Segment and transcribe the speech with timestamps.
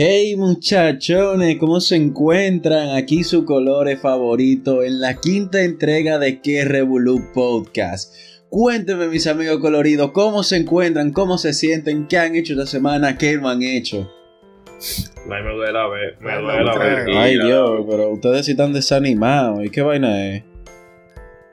[0.00, 2.90] Hey muchachones, ¿cómo se encuentran?
[2.90, 8.14] Aquí su colores favorito en la quinta entrega de Que Revolu Podcast.
[8.48, 11.10] Cuéntenme mis amigos coloridos, ¿cómo se encuentran?
[11.10, 12.06] ¿Cómo se sienten?
[12.06, 13.18] ¿Qué han hecho esta semana?
[13.18, 14.08] ¿Qué no han hecho?
[15.28, 17.04] Ay, me duele la ver, me Ay, duele la ver.
[17.04, 17.16] vez.
[17.16, 19.64] Ay Dios, pero ustedes sí están desanimados.
[19.64, 20.44] ¿Y qué vaina es?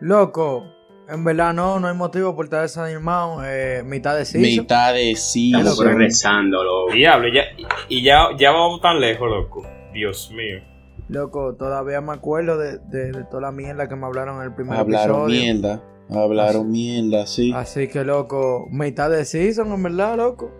[0.02, 0.72] Loco,
[1.10, 3.42] en verdad no, no hay motivo por estar desanimado.
[3.46, 4.42] Eh, mitad de season.
[4.64, 5.88] Mitad de Estamos season.
[5.88, 6.94] regresando, loco.
[6.94, 7.44] Diablo, ya,
[7.90, 9.64] y ya, ya vamos tan lejos, loco.
[9.94, 10.60] Dios mío.
[11.08, 14.56] Loco, todavía me acuerdo de, de- de toda la mierda que me hablaron en el
[14.56, 15.42] primer Hablaron episodio.
[15.54, 15.84] mierda.
[16.10, 17.52] Hablaron mierda, sí.
[17.54, 20.52] Así que, loco, mitad de season, en verdad, loco.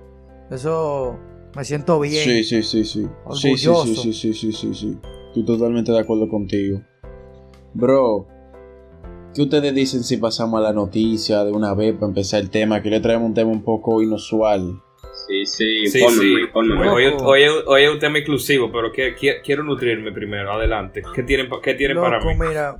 [0.52, 1.18] Eso
[1.56, 2.24] me siento bien.
[2.24, 2.86] Sí, sí, sí, sí.
[2.86, 4.02] Sí, sí, sí, Orgulloso.
[4.04, 4.98] sí, sí, sí, sí, sí.
[5.28, 6.82] Estoy totalmente de acuerdo contigo.
[7.74, 8.28] Bro,
[9.36, 12.82] ¿qué ustedes dicen si pasamos a la noticia de una vez para empezar el tema?
[12.82, 14.82] Que le traemos un tema un poco inusual.
[15.28, 16.36] Sí, sí, Sí, ponme, sí.
[16.54, 16.90] ponme.
[16.90, 20.52] Hoy, hoy- hoy es un tema exclusivo, pero que- que- quiero nutrirme primero.
[20.54, 21.02] Adelante.
[21.14, 22.34] ¿Qué tienen, qué tienen Loco, para mí?
[22.38, 22.78] mira.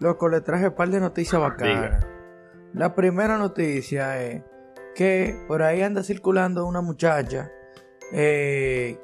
[0.00, 2.06] Loco, le traje un par de noticias bacanas.
[2.74, 4.42] La primera noticia es
[4.94, 7.50] que por ahí anda circulando una muchacha
[8.12, 8.98] eh,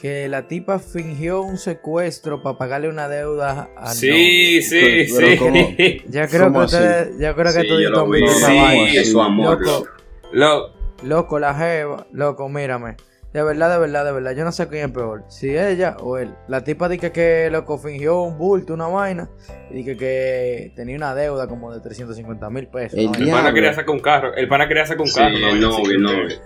[0.00, 5.36] que la tipa fingió un secuestro para pagarle una deuda a Sí, sí, Pero, sí.
[5.36, 5.74] ¿cómo?
[6.08, 8.26] Ya creo ¿Cómo que ustedes, ya creo que Sí, tú yo lo vi.
[8.26, 8.96] Sí.
[8.96, 9.88] Es su amor, Loco, loco.
[10.32, 12.96] Lo- loco, la jeva, loco, mírame.
[13.32, 14.32] De verdad, de verdad, de verdad.
[14.32, 15.22] Yo no sé quién es peor.
[15.28, 16.34] Si ella o él.
[16.48, 19.28] La tipa dice que loco fingió un bulto, una vaina.
[19.70, 22.98] Y dice que tenía una deuda como de 350 mil pesos.
[22.98, 24.34] El una el pana quería sacar un carro.
[24.34, 25.36] El pana quería sacar un Sí, carro.
[25.36, 25.70] el ¿no?
[25.78, 26.36] novio, el novio.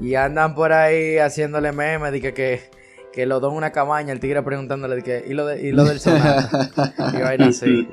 [0.00, 2.12] Y andan por ahí haciéndole memes.
[2.12, 2.60] Dice que,
[3.12, 4.12] que lo don una cabaña.
[4.12, 4.96] El tigre preguntándole.
[4.96, 6.70] de que, ¿y, lo de, y lo del sonata.
[7.12, 7.88] y vaina así.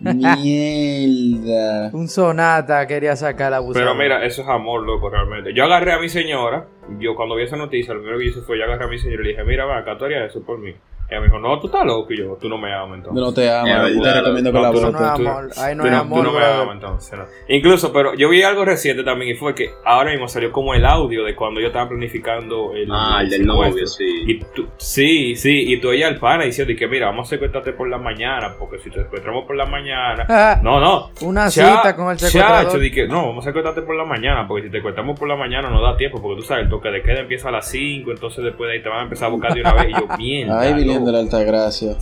[0.00, 1.90] Mierda.
[1.92, 3.84] Un sonata quería sacar la abusada.
[3.84, 5.52] Pero mira, eso es amor, loco, realmente.
[5.54, 6.66] Yo agarré a mi señora,
[6.98, 9.22] yo cuando vi esa noticia, lo primero que hice fue, yo agarré a mi señora
[9.22, 10.74] y le dije, mira, va, harías eso por mí.
[11.10, 12.12] Y ella me dijo, no, tú estás loco.
[12.12, 13.22] Y yo, tú no me amas entonces.
[13.22, 14.82] No te amo, Es yo te recomiendo que la votes.
[14.82, 17.24] no Tú es no, amor, tú no me amas entonces, no.
[17.48, 20.84] Incluso, pero yo vi algo reciente también y fue que ahora mismo salió como el
[20.84, 22.88] audio de cuando yo estaba planificando el.
[22.90, 24.24] Ah, el del novio, sí.
[24.26, 27.30] Y tú, sí, sí, y tú ella al pana diciendo y que mira, vamos a
[27.30, 30.26] secuestrarte por la mañana, porque si te secuestramos por la mañana.
[30.36, 31.10] Ah, No, no.
[31.22, 32.64] Una Cha- cita con el secuestrador.
[32.66, 35.28] Chacho, di que no, vamos a secuestrarte por la mañana, porque si te secuestramos por
[35.28, 37.68] la mañana no da tiempo, porque tú sabes, el toque de queda empieza a las
[37.70, 39.88] 5, entonces después de ahí te van a empezar a buscar de una vez.
[39.90, 40.60] Y yo, mierda.
[40.60, 41.18] Ay, De la.
[41.18, 41.96] Alta Gracia.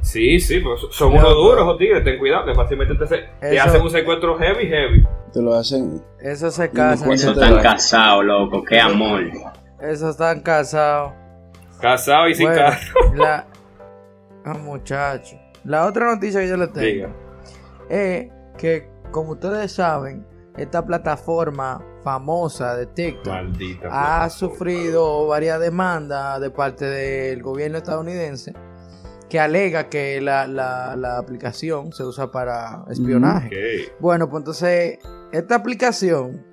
[0.00, 3.28] Sí, sí, pero son- son unos duros esos tigres, ten cuidado, que fácilmente te, se-
[3.40, 5.06] te Eso- hacen un secuestro heavy, heavy.
[5.32, 6.02] Te lo hacen.
[6.20, 7.04] Eso se no casa.
[7.06, 8.64] cuenta- Eso están casados, loco.
[8.64, 9.22] Qué amor.
[9.80, 11.12] Eso están casados.
[11.80, 13.14] Casado y sin Bueno, carro.
[13.16, 13.46] la...
[14.44, 15.36] Ah, muchacho.
[15.64, 17.08] La otra noticia que yo les tengo Diga.
[17.88, 18.28] es
[18.58, 20.26] que, como ustedes saben,
[20.56, 23.88] esta plataforma famosa de TikTok Maldita.
[24.24, 28.52] ha sufrido varias demandas de parte del gobierno estadounidense
[29.28, 33.92] que alega que la, la- la aplicación se usa para espionaje.
[33.98, 34.98] Bueno, pues entonces,
[35.32, 36.44] esta aplicación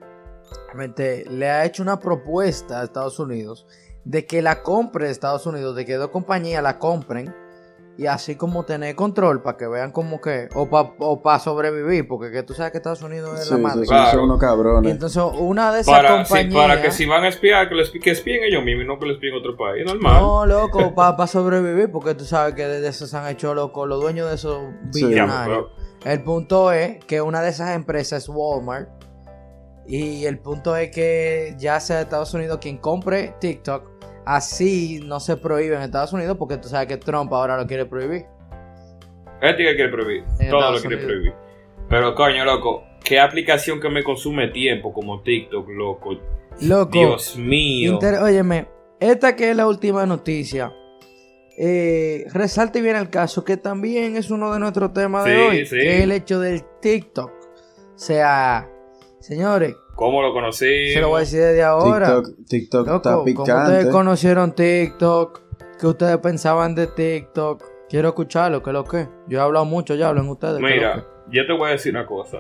[0.68, 3.68] realmente, le ha hecho una propuesta a Estados Unidos
[4.06, 7.36] de que la compre Estados Unidos, de que dos compañías la compren
[8.00, 12.08] y así como tener control para que vean como que, o para o pa sobrevivir,
[12.08, 13.82] porque que tú sabes que Estados Unidos es Sí, la madre.
[13.82, 14.12] sí, Claro.
[14.12, 14.92] son unos Y cabrones.
[14.92, 16.54] entonces una de esas Para, sí, compañías...
[16.56, 19.06] para que si van a espiar, que, les, que espíen ellos mismos y no que
[19.08, 19.86] les espíen otro país.
[19.86, 20.14] Normal.
[20.22, 24.00] No, loco, para sobrevivir, porque tú sabes que desde eso se han hecho locos los
[24.02, 24.60] dueños de esos
[24.92, 25.04] Sí.
[25.06, 25.66] billonarios.
[26.06, 28.88] El punto es que una de esas empresas es Walmart.
[29.86, 33.84] Y el punto es que ya sea Estados Unidos quien compre TikTok,
[34.36, 37.86] así no se prohíbe en Estados Unidos porque tú sabes que Trump ahora lo quiere
[37.86, 38.26] prohibir.
[39.42, 40.24] Este que quiere prohibir.
[40.40, 41.06] En Todo lo quiere Unidos.
[41.06, 41.34] prohibir.
[41.90, 46.12] Pero coño, loco, qué aplicación que me consume tiempo como TikTok, loco.
[46.62, 47.94] Loco, Dios mío.
[47.94, 48.68] inter- óyeme,
[49.00, 50.72] esta que es la última noticia.
[51.58, 55.76] Eh, resalte bien el caso que también es uno de nuestros temas de hoy, sí.
[55.78, 57.32] que es el hecho del TikTok.
[57.32, 58.70] O sea,
[59.20, 60.94] señores, ¿Cómo lo conocí?
[60.94, 62.08] se lo voy a decir desde ahora.
[62.22, 63.52] TikTok, TikTok Loco, está picante.
[63.52, 65.42] ustedes conocieron TikTok,
[65.78, 69.08] que ustedes pensaban de TikTok, quiero escucharlo, que es lo que.
[69.28, 70.56] Yo he hablado mucho, ya hablan ustedes.
[70.58, 72.38] ¿qué Mira, yo te voy a decir una cosa.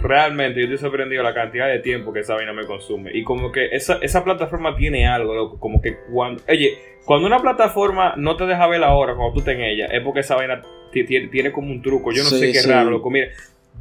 [0.00, 3.10] Realmente yo estoy sorprendido la cantidad de tiempo que esa vaina me consume.
[3.14, 5.58] Y como que esa, esa plataforma tiene algo, loco.
[5.58, 6.42] Como que cuando.
[6.48, 6.70] Oye,
[7.04, 10.00] cuando una plataforma no te deja ver la hora cuando tú estás en ella, es
[10.02, 10.62] porque esa vaina
[10.92, 12.10] ti- tiene, tiene como un truco.
[12.12, 12.70] Yo no Sí, sé qué sí.
[12.70, 13.10] raro, loco.
[13.10, 13.26] Mira,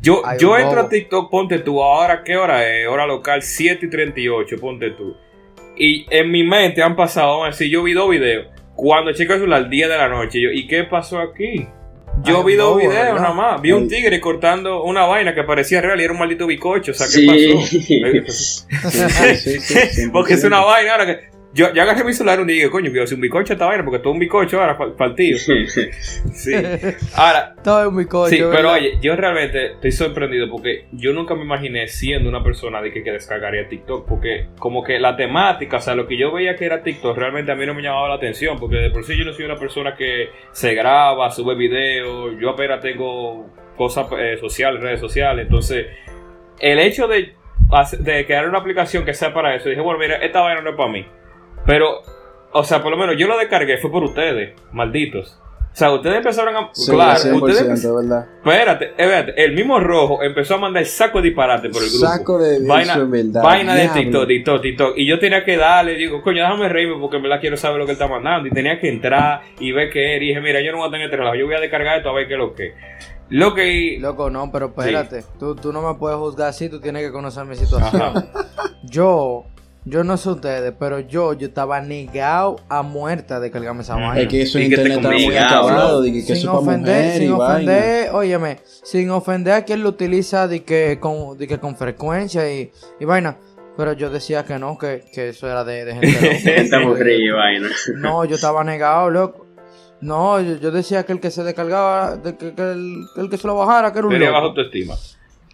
[0.02, 1.82] yo, yo entro a TikTok, ponte tú.
[1.84, 2.88] Ahora, ¿qué hora es?
[2.88, 5.16] Hora local, 7 y 38, ponte tú.
[5.78, 8.48] Y en mi mente han pasado, vamos a decir, yo vi dos videos.
[8.76, 10.42] Cuando checo el celular, 10 de la noche.
[10.42, 11.68] yo, ¿y qué pasó aquí?
[12.24, 13.14] Yo Ay, vi dos videos ¿verdad?
[13.22, 13.62] nada más.
[13.62, 16.92] Vi un tigre cortando una vaina que parecía real y era un maldito bicocho.
[16.92, 17.98] O sea, ¿qué Sí.
[18.04, 18.68] pasó?
[18.92, 20.48] Sí, sí, sí, Porque es 100%.
[20.48, 21.32] una vaina ahora que.
[21.54, 23.56] Yo, yo agarré mi celular un día y dije, coño, quiero hacer un bicocho a
[23.56, 25.38] esta vaina, porque todo un bicocho ahora partido.
[25.38, 26.54] Sí.
[27.16, 28.30] Ahora, Todo es muy coño.
[28.30, 28.74] Sí, pero ¿verdad?
[28.74, 33.04] oye, yo realmente estoy sorprendido porque yo nunca me imaginé siendo una persona de que,
[33.04, 36.66] que descargaría TikTok, porque como que la temática, o sea, lo que yo veía que
[36.66, 39.26] era TikTok, realmente a mí no me llamaba la atención, porque de por sí yo
[39.26, 44.82] no soy una persona que se graba, sube videos, yo apenas tengo cosas eh, sociales,
[44.82, 45.88] redes sociales, entonces
[46.60, 47.34] el hecho de,
[48.00, 50.76] de crear una aplicación que sea para eso, dije, bueno, mira, esta vaina no es
[50.76, 51.06] para mí,
[51.66, 52.02] pero,
[52.52, 55.42] o sea, por lo menos yo lo descargué, fue por ustedes, malditos.
[55.74, 56.70] O sea, ustedes empezaron a...
[56.74, 58.28] Sí, claro, 100%, ustedes ¿verdad?
[58.44, 62.08] Espérate, espérate, el mismo rojo empezó a mandar saco de disparate por el grupo.
[62.08, 63.42] Saco de vaina, verdad.
[63.42, 63.88] vaina de.
[63.88, 64.98] TikTok, TikTok, TikTok.
[64.98, 67.86] Y yo tenía que darle, digo, coño, déjame reírme porque en verdad quiero saber lo
[67.86, 68.50] que él está mandando.
[68.50, 70.26] Y tenía que entrar y ver qué era.
[70.26, 72.14] Y dije, mira, yo no voy a tener relajo, yo voy a descargar esto a
[72.14, 72.74] ver qué es lo que.
[73.30, 73.98] Lo que.
[74.02, 75.24] Loco, no, pero espérate.
[75.40, 78.02] Tú, tú no me puedes juzgar así, tú tienes que conocer mi situación.
[78.02, 78.30] Ajá.
[78.84, 79.46] Yo,
[79.84, 84.20] yo no sé ustedes, pero yo, yo estaba negado a muerta de cargarme esa vaina.
[84.20, 85.94] Es que eso internet estaba muy acabado.
[85.96, 86.02] ¿no?
[86.02, 87.54] de que, que sin eso ofender, mujer sin vaina.
[87.54, 92.52] ofender, óyeme, sin ofender a quien lo utiliza de que con, de que con frecuencia
[92.52, 93.38] y, y vaina.
[93.78, 97.04] Pero yo decía que no, que, que eso era de, de gente loca.
[97.12, 97.70] Y vaina.
[97.96, 99.48] No, yo estaba negado, loco.
[100.02, 103.30] No, yo, yo decía que el que se descargaba, de que, que el, que el
[103.30, 104.60] que se lo bajara, que era un Tenía bajo loco.
[104.60, 104.96] autoestima.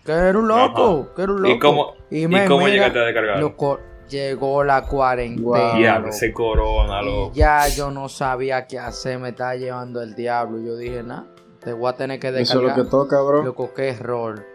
[0.04, 1.54] Que era un loco, que era un loco.
[1.56, 3.40] ¿Y cómo, y cómo llegaste a descargar?
[4.10, 6.04] Llegó la cuarentena.
[6.10, 7.32] Ese corona, Y loco.
[7.34, 10.60] ya yo no sabía qué hacer, me estaba llevando el diablo.
[10.60, 11.24] Yo dije, nah,
[11.60, 12.78] te voy a tener que Eso es descargar.
[12.78, 13.44] lo que toca, bro.
[13.44, 14.46] Loco, qué error.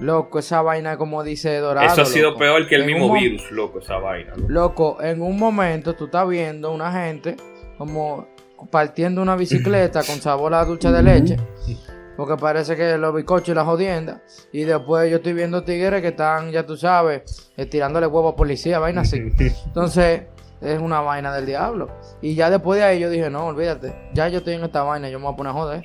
[0.00, 1.86] Loco, esa vaina como dice Dorado.
[1.86, 2.38] Eso ha sido loco.
[2.40, 4.32] peor que el En mismo virus, loco, esa vaina.
[4.36, 4.48] loco.
[4.48, 7.36] Loco, en un momento tú estás viendo una gente
[7.78, 8.28] como
[8.70, 11.36] partiendo una bicicleta con sabor a dulce de leche.
[12.18, 14.22] Porque parece que los bicochos y la jodienda.
[14.50, 18.36] Y después yo estoy viendo tigres que están, ya tú sabes, eh, tirándole huevos a
[18.36, 19.18] policía, vaina así.
[19.66, 20.22] Entonces,
[20.60, 21.88] es una vaina del diablo.
[22.20, 23.94] Y ya después de ahí yo dije, no, olvídate.
[24.14, 25.84] Ya yo estoy en esta vaina, yo me voy a poner a joder.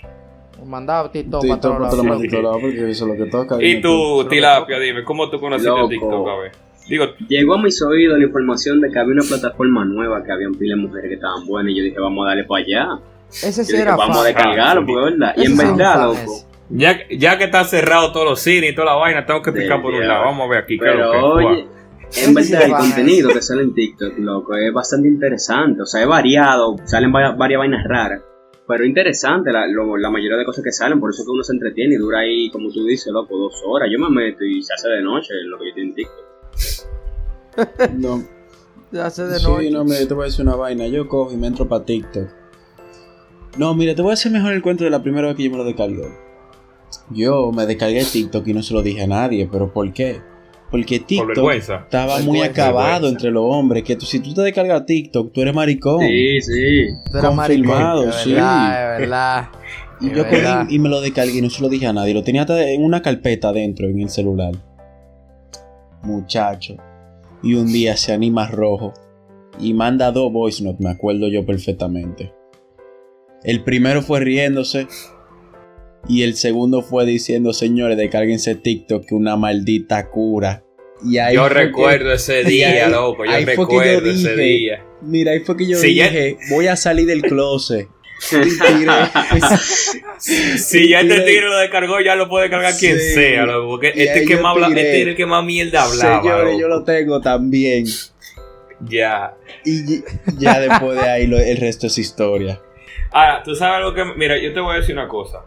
[0.66, 2.62] Mandaba TikTok Sí, para todo todos lados.
[2.62, 3.64] porque eso es lo que toca.
[3.64, 4.80] Y tú, Lo que Tilapia, toca.
[4.80, 5.88] dime, ¿cómo tú conociste Loco.
[5.90, 6.28] TikTok?
[6.30, 6.52] A ver.
[6.90, 10.48] Digo, Llegó a mis oídos la información de que había una plataforma nueva, que había
[10.48, 13.00] un pila de mujeres que estaban buenas, y yo dije, vamos a darle para allá.
[13.34, 14.88] Ese Yo sí dije, era vamos a descargarlo, sí.
[14.88, 15.34] porque es verdad.
[15.38, 16.46] Y en sí verdad, loco.
[16.70, 19.82] ya, ya que están cerrados todos los cines y toda la vaina, tengo que picar
[19.82, 20.26] por un lado.
[20.26, 21.62] Vamos a ver aquí qué es Pero lo que oye,
[22.16, 25.82] en sí verdad el contenido que sale en TikTok, loco, es bastante interesante.
[25.82, 28.22] O sea, es variado, salen va- varias vainas raras.
[28.66, 31.52] Pero interesante la, lo- la mayoría de cosas que salen, por eso que uno se
[31.54, 33.90] entretiene y dura ahí, como tú dices, loco, dos horas.
[33.92, 36.24] Yo me meto y se hace de noche lo que yo estoy en TikTok.
[37.98, 38.24] No,
[38.92, 39.70] Se hace de sí, noche.
[39.72, 40.88] no, mira, te voy a decir una vaina.
[40.88, 42.28] Yo cojo y me entro para TikTok.
[43.58, 45.52] No, mira, te voy a hacer mejor el cuento de la primera vez que yo
[45.52, 46.08] me lo descargué.
[47.12, 50.22] Yo me descargué TikTok y no se lo dije a nadie, pero ¿por qué?
[50.72, 53.10] Porque Por TikTok estaba muy Vergüenza, acabado vergüenza.
[53.10, 53.84] entre los hombres.
[53.84, 56.00] Que tú, si tú te descargas TikTok, tú eres maricón.
[56.02, 56.88] Sí, sí.
[57.12, 58.30] Tú eras confirmado, maricón, sí.
[58.32, 59.50] De verdad, de verdad.
[60.02, 60.66] Y yo cogí verdad.
[60.70, 62.14] y me lo descargué y no se lo dije a nadie.
[62.14, 64.52] Lo tenía hasta en una carpeta adentro en el celular.
[66.02, 66.76] Muchacho.
[67.42, 68.94] Y un día se anima rojo.
[69.60, 72.34] Y manda dos voice notes, me acuerdo yo perfectamente.
[73.44, 74.88] El primero fue riéndose.
[76.08, 80.64] Y el segundo fue diciendo, señores, descárguense TikTok que una maldita cura.
[81.06, 83.24] Y ahí Yo que- recuerdo ese día, ahí- loco.
[83.26, 84.84] Yo ahí recuerdo ese día.
[85.02, 87.88] Mira, ahí fue que yo Si ya- dije, voy a salir del closet.
[90.20, 93.68] Si ya este tigre lo descargó, ya lo puede cargar quien sea, loco.
[93.72, 94.82] Porque Y este que más tiré.
[94.82, 96.22] este era el que más mierda hablaba.
[96.22, 96.60] Señores, loco.
[96.60, 97.86] yo lo tengo también.
[98.88, 99.34] Ya.
[99.66, 100.02] Y
[100.40, 102.62] ya después de ahí lo- el resto es historia.
[103.14, 104.04] Ahora, tú sabes algo que.
[104.18, 105.46] Mira, yo te voy a decir una cosa.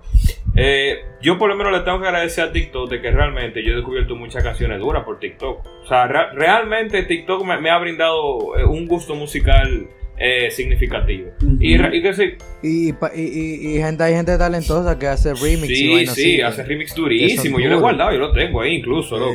[0.59, 3.73] Eh, yo por lo menos le tengo que agradecer a TikTok de que realmente yo
[3.73, 5.67] he descubierto muchas canciones duras por TikTok.
[5.83, 9.87] O sea, re- realmente TikTok me, me ha brindado eh, un gusto musical
[10.19, 11.31] eh, significativo.
[11.61, 16.41] Y, que sí, Y, y, y, gente, hay gente talentosa que hace remix sí, sí,
[16.41, 17.61] hace remix durísimo.
[17.61, 19.35] Yo lo he guardado, yo lo tengo ahí incluso, loco.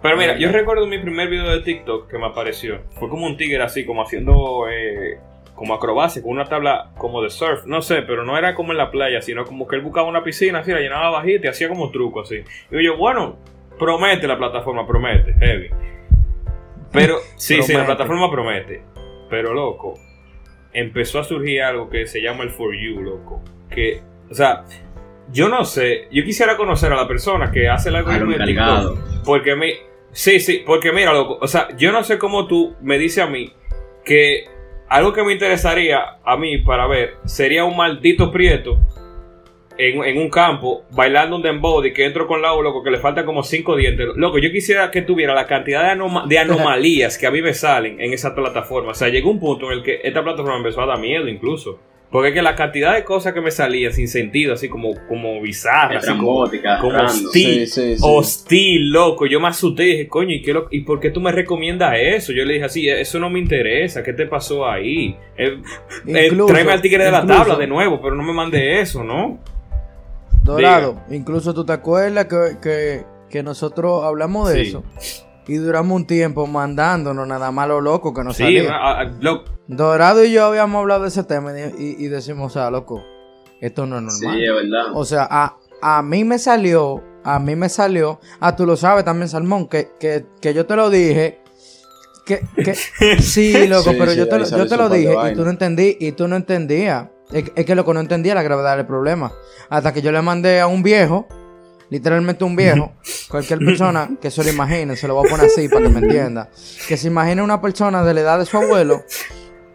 [0.00, 2.82] Pero mira, yo recuerdo mi primer video de TikTok que me apareció.
[2.98, 5.18] Fue como un tigre así, como haciendo eh,
[5.62, 7.66] como acrobacia, con una tabla como de surf.
[7.66, 10.24] No sé, pero no era como en la playa, sino como que él buscaba una
[10.24, 12.42] piscina así, la llenaba bajita y hacía como truco así.
[12.72, 13.36] Y yo, bueno,
[13.78, 15.70] promete la plataforma, promete, heavy.
[16.90, 18.82] Pero, sí, sí, la plataforma promete.
[19.30, 19.94] Pero, loco,
[20.72, 23.40] empezó a surgir algo que se llama el For You, loco.
[23.70, 24.64] Que, o sea,
[25.30, 28.44] yo no sé, yo quisiera conocer a la persona que hace el A algoritmo de.
[28.46, 28.98] TikTok.
[29.24, 29.74] Porque me.
[30.10, 31.38] Sí, sí, porque mira, loco.
[31.40, 33.52] O sea, yo no sé cómo tú me dices a mí
[34.04, 34.46] que
[34.92, 38.78] algo que me interesaría a mí para ver sería un maldito prieto
[39.78, 43.24] en, en un campo bailando un dembow que entro con la loco, que le faltan
[43.24, 44.06] como cinco dientes.
[44.16, 47.54] Loco, yo quisiera que tuviera la cantidad de, anoma- de anomalías que a mí me
[47.54, 48.90] salen en esa plataforma.
[48.90, 51.80] O sea, llegó un punto en el que esta plataforma empezó a dar miedo incluso.
[52.12, 55.40] Porque es que la cantidad de cosas que me salían sin sentido, así como, como
[55.40, 58.02] bizarras, así como, hostil, Sí, sí, sí.
[58.02, 59.24] hostil, loco.
[59.24, 61.94] Yo me asusté y dije, coño, ¿y, qué lo- ¿y por qué tú me recomiendas
[61.98, 62.32] eso?
[62.32, 65.16] Yo le dije así, eso no me interesa, ¿qué te pasó ahí?
[65.38, 65.56] Eh,
[66.06, 69.38] eh, tráeme al tigre de la tabla de nuevo, pero no me mande eso, ¿no?
[70.44, 74.68] Dorado, incluso tú te acuerdas que, que, que nosotros hablamos de Sí.
[74.68, 74.84] eso
[75.46, 78.72] y duramos un tiempo mandándonos nada más lo loco que nos Sí, salía.
[78.74, 82.50] a- a- lo- Dorado y yo habíamos hablado de ese tema y, y- y decimos,
[82.52, 83.02] o sea, loco,
[83.60, 84.42] esto no es Sí, normal.
[84.42, 84.86] es verdad.
[84.94, 89.04] O sea, a, a mí me salió, a mí me salió, ah, tú lo sabes
[89.04, 91.40] también, Salmón, que, que, que yo te lo dije.
[92.26, 92.74] Que, que,
[93.20, 95.96] sí, loco, Sí, pero sí, yo te, yo te lo dije y tú no entendí,
[95.98, 97.08] y tú no entendías.
[97.32, 99.32] Es, es que loco, no entendía la gravedad del problema.
[99.70, 101.26] Hasta que yo le mandé a un viejo,
[101.92, 102.92] literalmente un viejo,
[103.28, 106.00] cualquier persona que se lo imagine, se lo voy a poner así para que me
[106.00, 106.48] entienda.
[106.88, 109.04] Que se imagine una persona de la edad de su abuelo,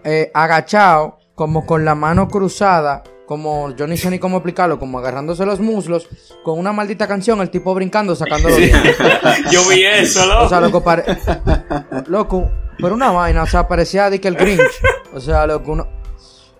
[0.04, 4.98] eh, agachado, como con la mano cruzada, como yo ni sé ni cómo explicarlo, como
[4.98, 6.10] agarrándose los muslos,
[6.44, 8.60] con una maldita canción, el tipo brincando, sacando los
[9.52, 10.46] yo vi eso, loco.
[10.46, 11.04] O sea, loco, pare...
[12.08, 14.82] loco, pero una vaina, o sea, parecía de que el Grinch.
[15.14, 15.86] O sea, loco, una,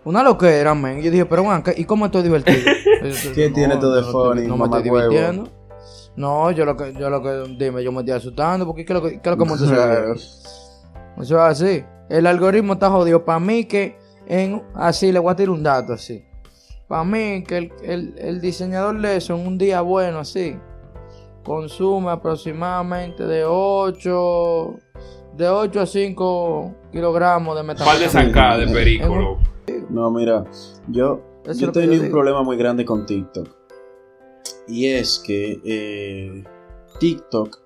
[0.08, 1.02] una loquera, man.
[1.02, 2.60] Yo dije, pero bueno, ¿qué- ¿y cómo estoy divertido?
[3.36, 5.50] ¿Qué tiene tú de no funny, No me estoy divirtiendo.
[6.16, 9.00] No, yo lo que, yo lo que, dime, yo me estoy asustando, porque ¿qué es
[9.00, 10.14] lo que, qué es lo que me estoy Claro.
[10.14, 11.84] Eso es así.
[12.10, 13.24] El algoritmo está jodido.
[13.26, 13.98] Para mí que
[14.28, 16.24] en así le voy a tirar un dato así.
[16.88, 20.58] Para mí que el, el- el diseñador de eso en un día bueno así
[21.44, 24.76] consume aproximadamente de 8
[25.38, 28.10] de 8 a 5 kilogramos de par de metanfetamina.
[28.12, 29.40] zancadas de perico.
[29.90, 30.46] No, mira,
[30.88, 32.12] yo, Eso yo tenía yo un digo.
[32.14, 33.48] problema muy grande con TikTok.
[34.68, 36.44] Y es que eh,
[37.00, 37.60] TikTok,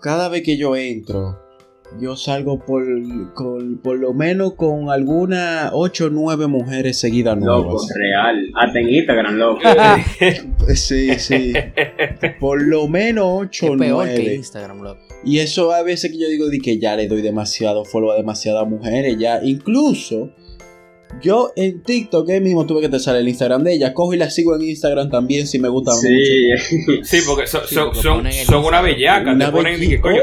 [0.00, 1.38] cada vez que yo entro,
[2.00, 2.84] yo salgo por,
[3.34, 7.88] con- por lo menos con algunas 8 o 9 mujeres seguidas Loco, nuevas.
[7.96, 8.50] real.
[8.54, 9.60] Hasta en Instagram, loco.
[10.74, 11.52] Sí, sí.
[12.40, 14.34] Por lo menos 8 o Es peor que 9.
[14.36, 15.00] Instagram, loco.
[15.24, 18.16] Y eso a veces que yo digo de que ya le doy demasiado follow a
[18.16, 19.40] demasiadas mujeres, ya.
[19.42, 20.30] Incluso,
[21.20, 23.92] yo en TikTok ahí mismo tuve que te sale el Instagram de ella.
[23.94, 26.06] Cojo y la sigo en Instagram también si me gusta mucho.
[26.08, 26.48] Sí.
[27.04, 29.32] Sí, porque son, Sí, son, porque son, son una bellaca.
[29.32, 30.22] Una te ponen que, coño.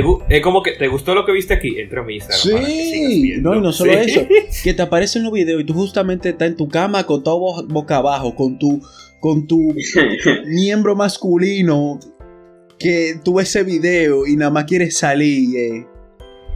[0.00, 1.78] Te es como que te gustó lo que viste aquí.
[1.78, 2.64] Entra a mi Instagram.
[2.66, 4.10] Sí, no, y no solo Sí.
[4.10, 4.26] eso,
[4.64, 7.96] que te aparecen los videos y tú justamente estás en tu cama acostado bo- boca
[7.98, 8.80] abajo con tu,
[9.20, 9.74] con tu
[10.46, 12.00] miembro masculino
[12.78, 15.56] que tú ves ese video y nada más quieres salir.
[15.56, 15.86] eh.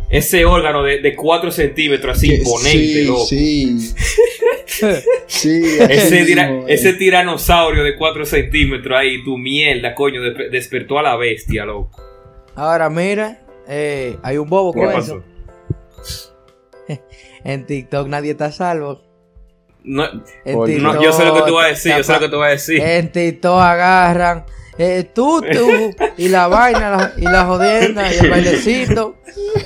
[0.08, 3.26] Ese órgano de, de 4 centímetros así Que- imponente, sí, loco.
[3.26, 3.78] sí,
[5.26, 6.64] sí, Ese, tira- eh.
[6.68, 11.90] ese tiranosaurio de 4 centímetros ahí, tu mierda, coño, despe- despertó a la bestia, loco.
[12.56, 15.22] Ahora mira, eh, hay un bobo ¿Qué con eso.
[17.44, 19.02] En TikTok nadie está a salvo.
[19.86, 20.04] No,
[21.00, 22.50] yo sé lo que tú vas a decir, yo sé lo que tú vas a
[22.52, 22.80] decir.
[22.82, 24.44] En TikTok agarran
[24.78, 29.16] eh, tú, tú, y la vaina, la- y la jodienda, y el bailecito,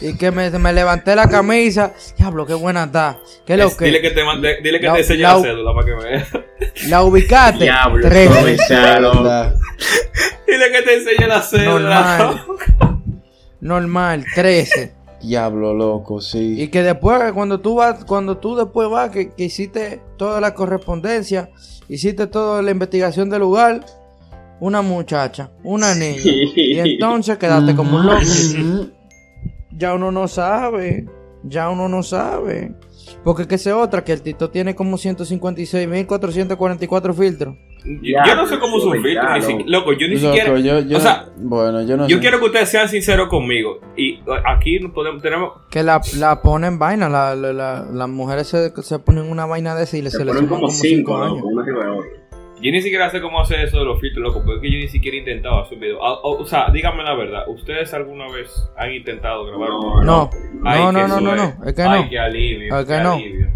[0.00, 1.92] y que me, me levanté la camisa.
[2.16, 3.18] Diablo, qué buena está.
[3.44, 3.86] ¿Qué es lo Es- que?
[3.86, 6.02] Dile que te, mande- dile que La- te enseñe la- la cédula para que me
[6.04, 6.26] vea.
[6.88, 7.64] La ubicaste.
[7.64, 8.08] Diablo.
[10.46, 12.18] Dile que te enseñe la cédula.
[12.18, 12.42] Normal.
[13.60, 14.92] Normal, 13.
[15.22, 16.60] Diablo loco, sí.
[16.60, 20.54] Y que después, cuando tú vas, cuando tú después vas, que, que hiciste toda la
[20.54, 21.50] correspondencia,
[21.88, 23.84] hiciste toda la investigación del lugar,
[24.60, 26.20] una muchacha, una niña.
[26.24, 28.20] Y entonces quedaste como un loco.
[29.76, 31.06] Ya uno no sabe.
[31.42, 32.74] Ya uno no sabe.
[33.24, 37.56] Porque que sea otra, que el Tito tiene como 156.444 filtros.
[37.84, 39.46] Yo, yo no sé cómo es un Diablo, filtro, ni loco.
[39.46, 40.58] siquiera- loco, yo ni Loco, siquiera.
[40.60, 42.20] yo, yo, o sea, bueno, yo no Yo sé.
[42.20, 43.80] quiero que ustedes sean sinceros conmigo.
[43.96, 45.52] Y aquí no podemos, tenemos.
[45.70, 47.08] Que la, la ponen vaina.
[47.08, 50.18] La, la- la- las mujeres se, se ponen una vaina de esa y le- Se
[50.18, 51.38] se, le ponen como como 5 cinco, años.
[51.54, 52.04] loco.
[52.62, 54.78] Yo ni siquiera sé cómo hacer eso de los filtros, loco, porque es que yo
[54.80, 56.04] ni siquiera he intentado hacer un video.
[56.04, 60.02] Ah, O, o sea, díganme la verdad, ¿ustedes alguna vez han intentado grabar un video?
[60.02, 61.58] No, no, no, que no, no, es.
[61.58, 62.10] no, es que Ay, no.
[62.10, 62.78] qué alivio.
[62.78, 63.12] Es que qué no.
[63.14, 63.46] alivio.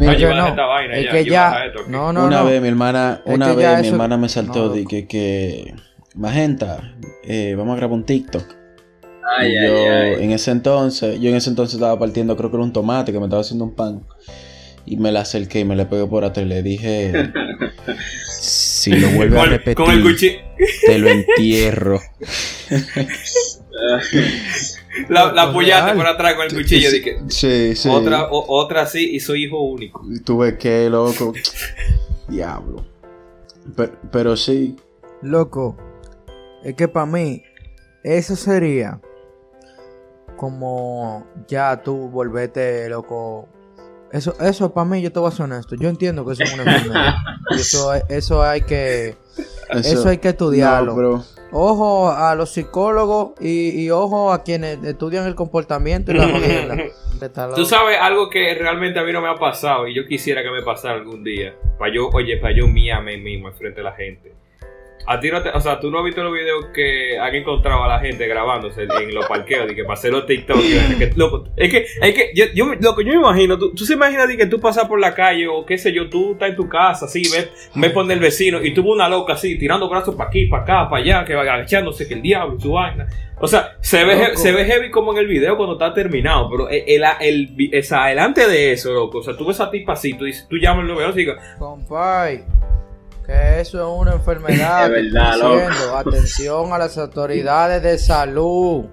[0.00, 0.48] Es yo no.
[0.48, 1.64] esta vaina Es ya, que ya.
[1.66, 1.82] esto.
[1.88, 2.46] No, no, una no.
[2.46, 4.68] vez mi hermana, Es una que vez mi eso- hermana me saltó no.
[4.70, 5.74] de que, que
[6.14, 8.44] Magenta, eh, vamos a grabar un TikTok.
[9.38, 9.74] Ay, y ay, yo
[10.18, 10.24] ay.
[10.24, 13.18] en ese entonces, yo en ese entonces estaba partiendo, creo que era un tomate que
[13.18, 14.02] me estaba haciendo un pan.
[14.88, 17.12] Y me la acerqué y me le pegué por atrás y le dije,
[18.40, 20.38] si lo vuelve a repetir, con el cuchillo.
[20.86, 22.00] te lo entierro.
[25.08, 26.90] La, la apoyaste por atrás con el cuchillo.
[26.90, 27.88] Dije, Sí, sí.
[27.88, 30.02] otra, o- otra sí y soy hijo único.
[30.08, 31.32] Y Tuve que, loco.
[32.28, 32.84] Diablo.
[33.76, 34.76] Pero, pero sí.
[35.22, 35.76] Loco,
[36.64, 37.42] es que para mí,
[38.04, 39.00] eso sería
[40.36, 43.48] como ya tú volvete, loco.
[44.16, 45.76] Eso, eso para mí, yo te voy a ser honesto.
[45.76, 47.14] Yo entiendo que eso es una enfermedad.
[47.50, 49.16] Y eso, eso hay que.
[49.70, 50.94] Eso, hay que estudiarlo.
[50.96, 56.28] No, Ojo a los psicólogos y, y ojo a quienes estudian el comportamiento y la
[56.28, 56.76] jodienda.
[57.54, 60.50] Tú sabes algo que realmente a mí no me ha pasado y yo quisiera que
[60.50, 61.54] me pasara algún día.
[61.78, 64.34] Para yo, oye, para yo miarme mismo enfrente de la gente.
[65.08, 67.84] A ti no te, o sea, tú no has visto los videos que han encontrado
[67.84, 70.56] a la gente grabándose en, los parqueos y que para hacer los TikTok.
[70.98, 73.84] que, loco, es que, es que yo, yo, me- loco, yo me imagino, tú, tú
[73.84, 76.50] se imaginas de que tú pasas por la calle o qué sé yo, tú estás
[76.50, 79.56] en tu casa, así, ves, ves por el vecino y tú ves una loca así,
[79.58, 82.60] tirando brazos para aquí, para acá, para allá, que va agachándose, que el diablo y
[82.62, 83.06] su vaina.
[83.38, 84.36] O sea, se ve, Loco.
[84.38, 88.04] se ve heavy como en el video cuando está terminado, pero el, el, el, sea,
[88.04, 90.80] adelante de eso, loco, o sea, tú ves a ti así, tú, dices- tú llamas
[90.80, 92.44] al 911 y dices, Compay,
[93.26, 94.84] que eso es una enfermedad.
[94.96, 95.96] Es verdad, loco.
[95.96, 98.84] Atención a las autoridades de salud.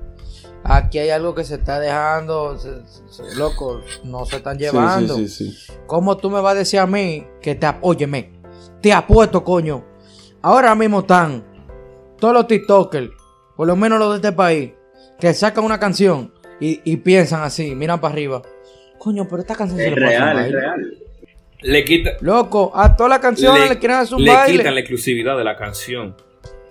[0.66, 5.16] Aquí hay algo que se está dejando, se- se- loco, no se están llevando.
[5.16, 5.74] Sí, sí, sí.
[5.88, 8.40] ¿Cómo tú me vas a decir a mí que te apóyeme?
[8.82, 9.84] Te apuesto, coño.
[10.42, 11.44] Ahora mismo están
[12.18, 13.10] todos los TikTokers,
[13.58, 14.72] por lo menos los de este país,
[15.20, 18.42] que sacan una canción y, y piensan así, miran para arriba.
[19.00, 20.98] Coño, pero esta canción se Es hacer real, es real.
[21.64, 24.58] Le quita, Loco, a todas las canciones le, quieren hacer un le baile.
[24.60, 26.16] quitan la exclusividad de la canción.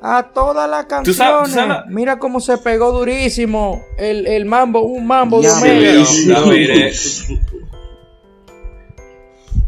[0.01, 1.17] A todas las Tú canciones.
[1.17, 6.03] sabes- tú sabes- Mira cómo se pegó durísimo el, el mambo, un mambo de Omega.
[6.45, 6.93] Mire,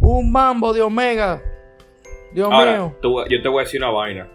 [0.01, 1.43] Un mambo de Omega.
[2.33, 2.97] Dios ahora, mío.
[3.01, 4.29] tú- yo te voy a decir una vaina.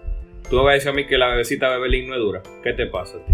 [0.50, 2.42] Tú me vas a decir a mí que la bebecita Bebelín no es dura.
[2.64, 3.34] ¿Qué te pasa a ti?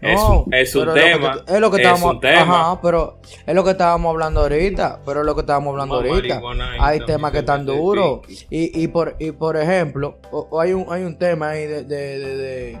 [0.00, 1.44] Es No, es un pero es lo que tema.
[1.44, 2.24] te- es lo que es estábamos.
[2.24, 5.00] Ajá, pero es lo que estábamos hablando ahorita.
[5.04, 6.40] Pero es lo que estábamos hablando ahorita.
[6.80, 8.20] Hay temas que están duros.
[8.50, 11.82] Y, y, por, y por ejemplo, o- o hay, un, hay un tema ahí de,
[11.84, 12.80] de, de- de-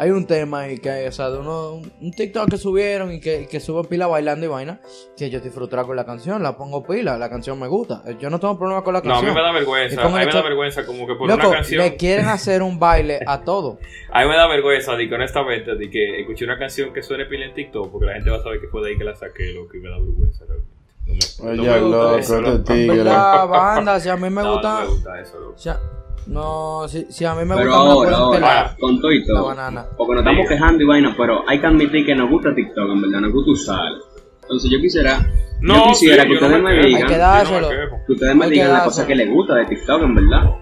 [0.00, 3.12] Hay un tema ahí que hay, o sea, de uno, un, un TikTok que subieron
[3.12, 4.80] y que, que suben pila bailando y vaina.
[5.16, 8.04] Que yo estoy frustrado con la canción, la pongo pila, la canción me gusta.
[8.20, 9.34] Yo no tengo problema con la No, a canción.
[9.34, 10.00] mí me da vergüenza.
[10.00, 11.82] A mí me da vergüenza como que por Loco, una canción.
[11.82, 13.78] le quieren hacer un baile a todo.
[14.12, 17.46] A mí me da vergüenza, digo, honestamente, de que escuché una canción que suene pila
[17.46, 19.52] en TikTok porque la gente va a saber que fue de ahí que la saqué,
[19.52, 20.44] loco, y me da vergüenza.
[20.46, 20.78] realmente.
[21.06, 22.64] No me, no Oye, me gusta loco, eso, este loco.
[22.64, 22.96] tigre.
[22.98, 23.98] ¿Verdad, banda?
[24.00, 24.72] Si a mí me No, gusta.
[24.74, 25.58] No, me gusta eso, loco.
[25.58, 25.80] si a-
[26.26, 29.46] no, si, si a mí me Pero gusta, me ahora, con todo y La todo.
[29.46, 29.86] banana.
[29.96, 33.00] Porque nos estamos quejando y vaina, pero hay que admitir que nos gusta TikTok, en
[33.02, 34.04] verdad, nos gusta usarlo.
[34.42, 35.26] Entonces yo quisiera,
[35.60, 38.50] No, yo quisiera sí, que yo no ustedes me digan, que me ustedes me hay
[38.50, 40.54] que digan las cosas que les gusta de TikTok, en verdad.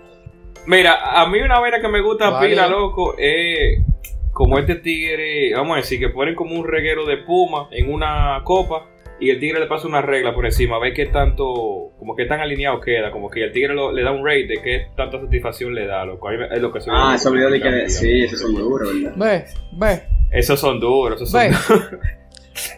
[0.67, 2.49] Mira, a mí una vaina que me gusta Vale.
[2.49, 3.81] pila, loco, es
[4.33, 8.41] como este tigre, vamos a decir, que ponen como un reguero de puma en una
[8.45, 8.87] copa
[9.21, 12.41] y el tigre le pasa una regla por encima, ve qué tanto, como que tan
[12.41, 15.75] alineado queda, como que el tigre lo- le da un rate de qué tanta satisfacción
[15.75, 16.03] le da.
[16.03, 18.55] A mí me- es lo que se Ah, esos videos de que, sí, esos son
[18.55, 19.17] duros, ¿verdad?
[19.17, 20.03] Ve, ve,
[20.33, 21.57] Esos son duros, esos son ve.
[21.69, 21.91] duros.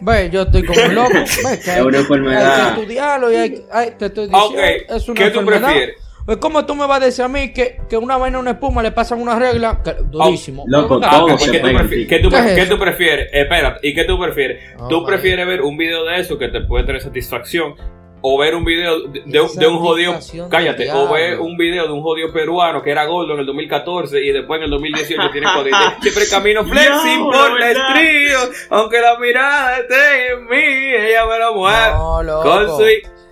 [0.01, 1.09] Ve, yo estoy como un loco.
[1.13, 2.55] Ve, que Es una hay, enfermedad.
[2.67, 4.47] hay que estudiarlo y hay, hay- te estoy diciendo.
[4.47, 4.55] Ok,
[4.89, 5.67] es una ¿qué tú enfermedad.
[5.69, 5.95] prefieres?
[6.29, 8.83] Pues, ¿Cómo tú me vas a decir a mí que, que una vaina, una espuma,
[8.83, 9.81] le pasan una regla?
[9.83, 10.63] Que- durísimo.
[10.67, 11.59] loco, Ah, Todos ¿y se qué,
[12.67, 13.29] tú prefieres?
[13.33, 14.63] Espérate, ¿y qué tú prefieres?
[14.77, 17.73] Oh, ¿Tú prefieres ver un video de eso que te puede tener satisfacción?
[18.21, 20.19] O ver un video de, de un- de un jodido.
[20.51, 20.91] Cállate.
[20.91, 24.31] O ver un video de un jodido peruano que era gordo en el 2014 y
[24.31, 25.77] después en el 2018 tiene código.
[26.03, 28.37] Siempre camino flexing No, por la el estrío.
[28.69, 30.57] Aunque la mirada esté en mí,
[31.07, 31.91] ella me lo mueve.
[31.95, 32.43] No, loco.
[32.43, 32.83] Con su.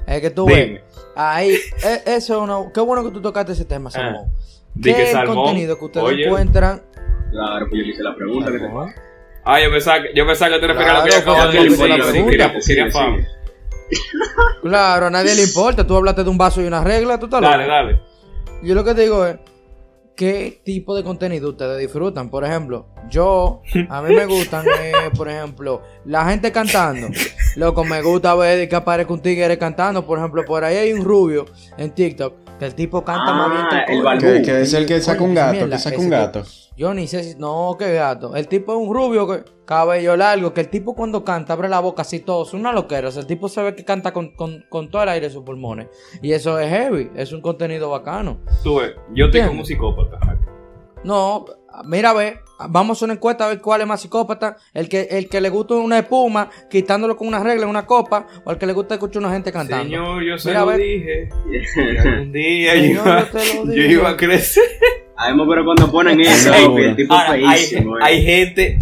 [0.08, 0.66] Es que tú Dime.
[0.66, 0.82] ves.
[1.18, 2.72] Ahí, e- eso es una.
[2.74, 4.28] Qué bueno que tú tocaste ese tema, Salmón.
[4.76, 6.26] Di ¿Qué es el contenido que ustedes oye.
[6.26, 6.82] encuentran?
[7.32, 8.66] Claro, pues yo le hice la pregunta que te.
[9.44, 11.52] Ah, yo pensaba que, yo pensaba que te referías a lo que yo Claro, acabo
[11.52, 12.26] de decir.
[12.30, 13.18] Quería, quería fama.
[14.62, 15.88] Claro, a nadie le importa.
[15.88, 17.70] Tú hablaste de un vaso y una regla, tú estás Dale, loco.
[17.76, 18.00] dale.
[18.64, 19.38] Yo lo que te digo es,
[20.18, 22.30] ¿qué tipo de contenido ustedes disfrutan?
[22.30, 27.08] Por ejemplo, yo, a mí me gustan, eh, por ejemplo, la gente cantando.
[27.56, 30.06] Loco, me gusta ver de que aparezca un tigre cantando.
[30.06, 31.46] Por ejemplo, por ahí hay un rubio
[31.78, 34.22] en TikTok que el tipo canta Ah, más bien que el balbú.
[34.22, 36.44] Que, que es el que saca un gato, mierda, que saca un tipo- gato.
[36.76, 37.36] Yo ni sé si.
[37.40, 38.36] No, qué gato.
[38.36, 41.80] El tipo es un rubio, que, cabello largo, que el tipo cuando canta abre la
[41.80, 42.44] boca así todo.
[42.44, 43.08] Es una loquera.
[43.08, 45.34] O sea, el tipo se ve que canta con, con, con todo el aire de
[45.34, 45.88] sus pulmones.
[46.22, 47.10] Y eso es heavy.
[47.16, 48.38] Es un contenido bacano.
[48.64, 50.20] Tú ves, yo como un psicópata.
[51.04, 51.46] No,
[51.86, 52.40] mira, ve.
[52.70, 54.58] Vamos a hacer una encuesta a ver cuál es más psicópata.
[54.74, 58.26] El que, el que le gusta una espuma, quitándolo con una regla en una copa,
[58.46, 59.84] o el que le gusta escuchar una gente cantando.
[59.84, 61.30] Señor, yo se Mira, lo dije.
[62.00, 63.92] algún día yo Señor, iba, yo te lo yo dije.
[63.94, 64.64] iba a crecer.
[65.18, 67.86] Además, pero cuando ponen eso, el tipo Ahora, hay, eh.
[68.02, 68.80] hay gente.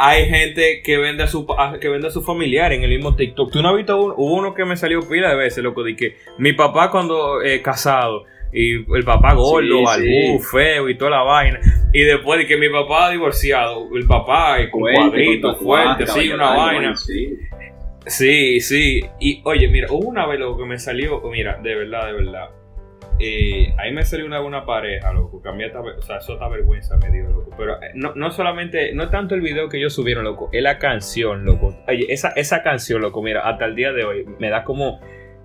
[0.00, 3.16] Hay gente que vende a su a- que vende a su familiar en el mismo
[3.16, 3.50] TikTok.
[3.50, 5.96] Tú no has visto uno, hubo uno que me salió pila de veces, loco, de
[5.96, 10.38] que mi papá cuando eh, casado Y el papá gordo, Sí, barbú, sí.
[10.50, 11.60] feo y toda la vaina.
[11.92, 16.30] Y después de que mi papá divorciado, el papá con Fuerte, cuadritos, con fuerte, así,
[16.30, 16.96] una vaina.
[16.96, 17.38] sí.
[18.06, 19.00] Sí, sí.
[19.20, 22.48] Y oye, mira, hubo una vez loco que me salió, mira, de verdad, de verdad.
[23.20, 26.48] Eh, ahí me salió una, una pareja, loco, que a mí o sea, eso esta
[26.48, 27.50] vergüenza me dio, loco.
[27.58, 30.62] Pero eh, no, no solamente, no es tanto el video que ellos subieron, loco, es
[30.62, 31.76] la canción, loco.
[31.88, 35.00] Oye, esa, esa canción, loco, mira, hasta el día de hoy me da como,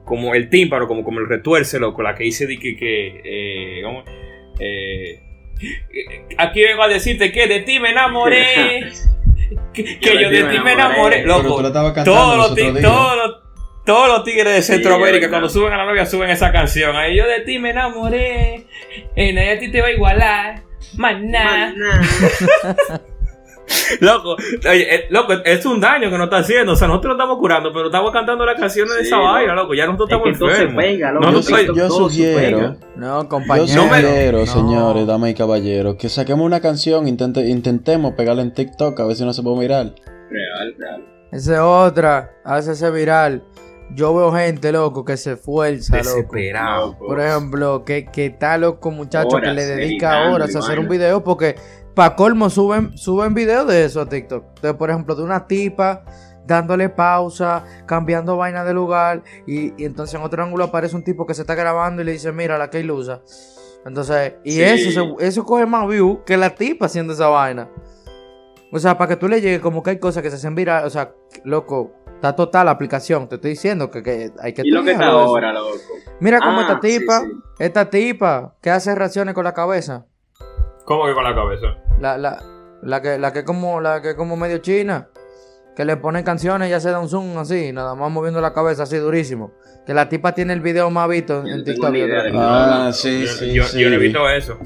[0.05, 3.81] como el tímpano, como, como el retuerce, loco, la que dice de que, que eh,
[3.83, 4.03] ¿cómo?
[4.59, 5.19] Eh,
[6.37, 8.91] aquí vengo a decirte que de ti me enamoré.
[9.73, 11.61] que, que yo de ti me enamoré, loco.
[12.03, 12.91] Todos los los, ti- otros días.
[12.91, 13.35] todos, los,
[13.85, 16.95] todos los tigres de Centroamérica, cuando suben a la novia, suben esa canción.
[16.95, 18.65] Ahí yo de ti me enamoré.
[19.15, 20.63] En ella a ti te va a igualar.
[20.97, 21.73] Maná.
[24.02, 24.36] Loco,
[24.69, 26.73] oye, eh, loco, es un daño que nos está haciendo.
[26.73, 29.32] O sea, nosotros lo estamos curando, pero estamos cantando las canciones de esa loco.
[29.32, 29.73] vaina, loco.
[29.73, 30.84] Ya nosotros Es que estamos entonces enfermos.
[30.84, 31.26] venga, loco.
[31.26, 32.76] No, Yo, no yo sugiero.
[32.95, 33.67] No, yo compañero.
[33.84, 34.45] sugiero, no.
[34.45, 39.15] señores, damas y caballeros, que saquemos una canción, intente, intentemos pegarla en TikTok, a ver
[39.15, 39.93] si no se puede mirar.
[40.30, 41.06] Real, real.
[41.32, 42.32] Esa es otra.
[42.43, 43.43] Hace ese viral.
[43.95, 46.10] Yo veo gente, loco, que se esfuerza, loco.
[46.10, 46.88] Desesperado.
[46.93, 47.06] Loco.
[47.08, 51.23] Por ejemplo, que, que está loco, muchacho, que le dedica horas a hacer un video
[51.23, 51.56] porque
[51.95, 54.43] pa' colmo suben, suben videos de eso a TikTok.
[54.56, 56.03] Entonces, por ejemplo, de una tipa
[56.45, 61.25] dándole pausa, cambiando vaina de lugar y, y entonces en otro ángulo aparece un tipo
[61.25, 63.21] que se está grabando y le dice, mira la que ilusa.
[63.86, 64.62] Entonces, y Sí.
[64.62, 67.69] eso, eso coge más view que la tipa haciendo esa vaina.
[68.71, 70.86] O sea, para que tú le llegues como que hay cosas que se hacen viral,
[70.86, 74.71] o sea, loco, está total la aplicación, te estoy diciendo que, que hay que Y
[74.71, 75.69] lo que está ahora, loco.
[76.19, 77.27] Mira cómo Ah, esta sí, tipa, sí.
[77.60, 80.06] esta tipa que hace reacciones con la cabeza,
[80.86, 81.67] ¿Cómo que con la cabeza?
[82.00, 82.41] la, la,
[82.82, 85.08] la que, la que como, la que como medio china,
[85.76, 88.54] que le ponen canciones y ya se da un zoom así, nada más moviendo la
[88.54, 89.54] cabeza así durísimo.
[89.86, 91.93] Que la tipa tiene el video más visto en, TikTok.
[92.36, 93.80] Ah, sí, yo, sí, yo, sí.
[93.82, 94.58] yo no he visto eso.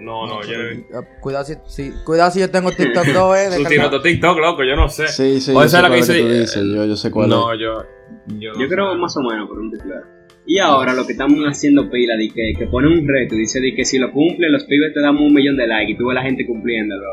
[0.00, 1.04] No, no, yo no he visto.
[1.20, 3.14] Cuidado si, si- cuidado si yo tengo TikTok 2, eh.
[3.14, 3.68] Tú descargado.
[3.68, 5.06] tienes tu TikTok, loco, yo no sé.
[5.08, 7.28] Sí, sí, O yo esa sé es la que dice- dices, yo, yo sé cuál
[7.28, 7.60] No, es.
[7.60, 7.84] yo.
[8.26, 8.74] Yo, no Yo sé.
[8.74, 10.02] creo más o menos por un titular.
[10.46, 13.60] Y ahora lo que estamos haciendo pila de que, que pone un reto y dice
[13.60, 16.06] de que si lo cumple los pibes te damos un millón de likes y tú
[16.08, 17.06] ves la gente cumpliéndolo.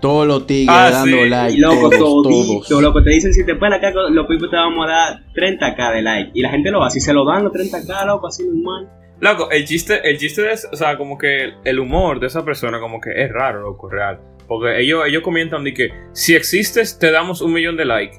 [0.00, 1.28] Todos los tigres Ah, dando sí.
[1.28, 2.82] like, Y loco, todos, todito, todos.
[2.82, 6.02] loco, te dicen si te la caca, los pibes te vamos a dar 30k de
[6.02, 6.30] like.
[6.34, 8.90] Y la gente lo hace y se lo dan los 30k, loco, así normal.
[9.20, 12.80] Loco, el chiste, el chiste es, o sea, como que el humor de esa persona
[12.80, 14.18] como que es raro, loco, real.
[14.48, 18.16] Porque ellos, ellos comentan de que si existes te damos un millón de likes.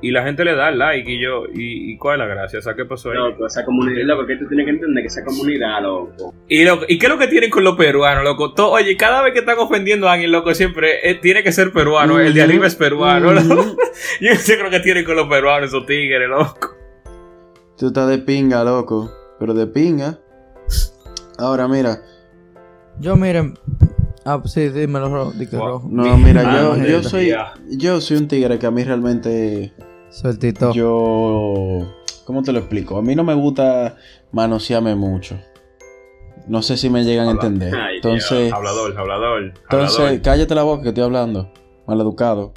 [0.00, 2.60] Y la gente le da el like y yo, ¿y, y cuál es la gracia?
[2.60, 3.16] O sea, ¿qué pasó ahí?
[3.16, 6.34] Loco, esa comunidad, loco, que tú tienes que entender que esa comunidad, loco.
[6.48, 8.52] Y, loco, ¿Y qué es lo que tienen con los peruanos, loco?
[8.70, 12.20] Oye, cada vez que están ofendiendo a alguien, loco, siempre eh, tiene que ser peruano.
[12.20, 13.76] El de arriba es peruano, loco.
[14.20, 16.76] Yo sé lo que tienen con los peruanos, esos tigres, loco.
[17.76, 19.10] Tú estás de pinga, loco.
[19.40, 20.18] Pero de pinga.
[21.38, 22.02] Ahora, mira.
[23.00, 23.54] Yo, miren.
[24.24, 25.32] Ah, sí, dímelo, rojo.
[25.52, 25.88] Wow.
[25.90, 27.32] No, mira, Ah, yo, yo soy.
[27.70, 29.72] Yo soy un tigre que a mí realmente.
[30.10, 30.72] Sueltito.
[30.72, 31.94] Yo.
[32.24, 32.98] ¿Cómo te lo explico?
[32.98, 33.96] A mí no me gusta
[34.32, 35.38] manosearme mucho.
[36.46, 37.74] No sé si me llegan a entender.
[37.74, 38.52] Ay, Entonces.
[38.52, 39.54] Hablador, hablador.
[39.62, 40.22] Entonces, hablador.
[40.22, 41.52] cállate la boca que estoy hablando.
[41.86, 42.52] Maleducado.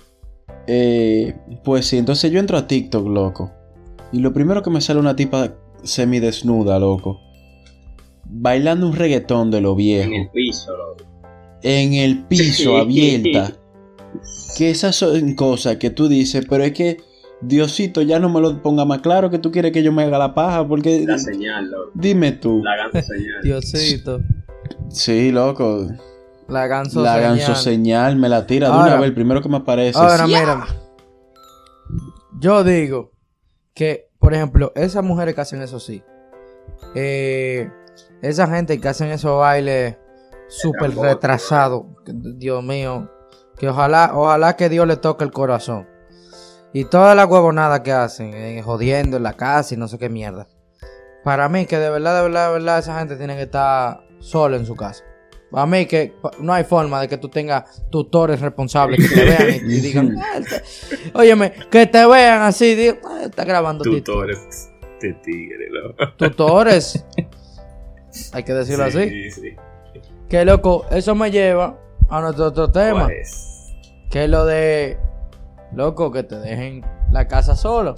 [0.67, 3.51] Eh, pues sí, entonces yo entro a TikTok, loco.
[4.11, 7.19] Y lo primero que me sale una tipa semidesnuda, loco.
[8.25, 10.09] Bailando un reggaetón de lo viejo.
[10.09, 11.03] En el piso, loco.
[11.63, 13.53] En el piso, abierta.
[14.57, 16.97] Que esas son cosas que tú dices, pero es que
[17.41, 20.17] Diosito ya no me lo ponga más claro que tú quieres que yo me haga
[20.19, 21.91] la paja, porque La señal, loco.
[21.95, 22.61] dime tú.
[22.63, 23.39] La ganza señal.
[23.43, 24.19] Diosito.
[24.89, 25.87] Sí, loco.
[26.47, 27.37] La ganso la señal.
[27.37, 29.97] ganso señal me la tira de Ahora- una vez, el primero que me aparece.
[29.97, 30.33] Ahora, Sí.
[30.33, 30.65] mira.
[32.39, 33.11] Yo digo
[33.73, 36.03] que, por ejemplo, esas mujeres que hacen eso sí.
[36.95, 37.69] Eh,
[38.21, 39.97] esa gente que hacen esos bailes
[40.47, 41.09] súper Retrasado.
[41.13, 41.85] retrasados.
[42.37, 43.09] Dios mío.
[43.57, 45.87] Que ojalá, ojalá que Dios le toque el corazón.
[46.73, 50.09] Y toda la huevonada que hacen, eh, jodiendo en la casa y no sé qué
[50.09, 50.47] mierda.
[51.23, 54.55] Para mí, que de verdad, de verdad, de verdad, esa gente tiene que estar sola
[54.57, 55.03] en su casa.
[55.51, 59.49] Para mí, que no hay forma de que tú tengas tutores responsables que te vean
[59.69, 61.11] y, y digan, "Ah, este-".
[61.13, 64.05] óyeme, que te vean así, digan, "Ah, está grabando TikTok".
[64.05, 66.13] Tutores de tigre, loco.
[66.17, 67.05] tutores.
[68.33, 69.09] Hay que decirlo así.
[69.09, 69.55] Sí, sí.
[70.29, 71.77] Que loco, eso me lleva
[72.09, 73.03] a nuestro otro tema.
[73.05, 73.73] ¿Cuál es?
[74.09, 74.97] Que es lo de,
[75.75, 77.95] loco, que te dejen la casa solo.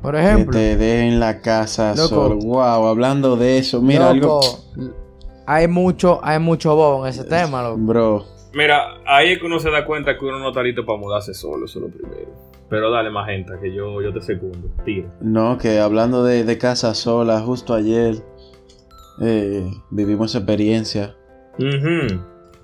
[0.00, 2.08] Por Que ejemplo, te dejen la casa Loco.
[2.08, 2.36] solo.
[2.36, 4.94] Wow, hablando de eso, mira loco, algo.
[5.46, 7.76] hay mucho, hay mucho bobo en ese tema, loco.
[7.78, 8.24] Bro,
[8.54, 11.32] Mira, ahí es que uno se da cuenta que uno no está listo para mudarse
[11.32, 12.30] solo, eso es lo primero.
[12.68, 14.68] Pero dale, magenta, que yo, yo te segundo.
[14.84, 15.08] Tira.
[15.20, 18.16] No, que hablando de, de casa sola, justo ayer
[19.20, 21.14] eh, vivimos experiencia.
[21.58, 22.20] Ujú.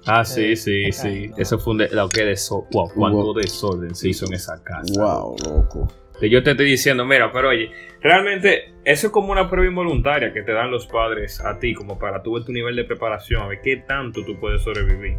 [0.08, 1.28] Ah, sí, Eh, sí, sí.
[1.28, 1.36] no.
[1.36, 3.34] Eso fue un de, lo que de so- wow, cuánto Wow.
[3.34, 4.92] desorden se hizo en esa casa.
[5.00, 5.88] Wow, loco.
[6.20, 10.42] Yo te estoy diciendo, mira, pero oye, realmente eso es como una prueba involuntaria que
[10.42, 13.46] te dan los padres a ti, como para tú ver tu nivel de preparación, a
[13.46, 15.16] ver qué tanto tú puedes sobrevivir.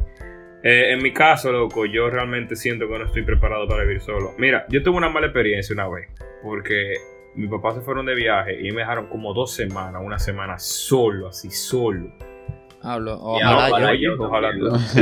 [0.62, 4.34] Eh, en mi caso, loco, yo realmente siento que no estoy preparado para vivir solo.
[4.38, 6.10] Mira, yo tuve una mala experiencia una vez,
[6.44, 6.96] porque
[7.36, 11.30] mis papás se fueron de viaje y me dejaron como dos semanas, una semana solo,
[11.30, 12.12] así solo.
[12.82, 14.00] Hablo, Y ojalá ojalá yo.
[14.16, 14.52] yo Ojalá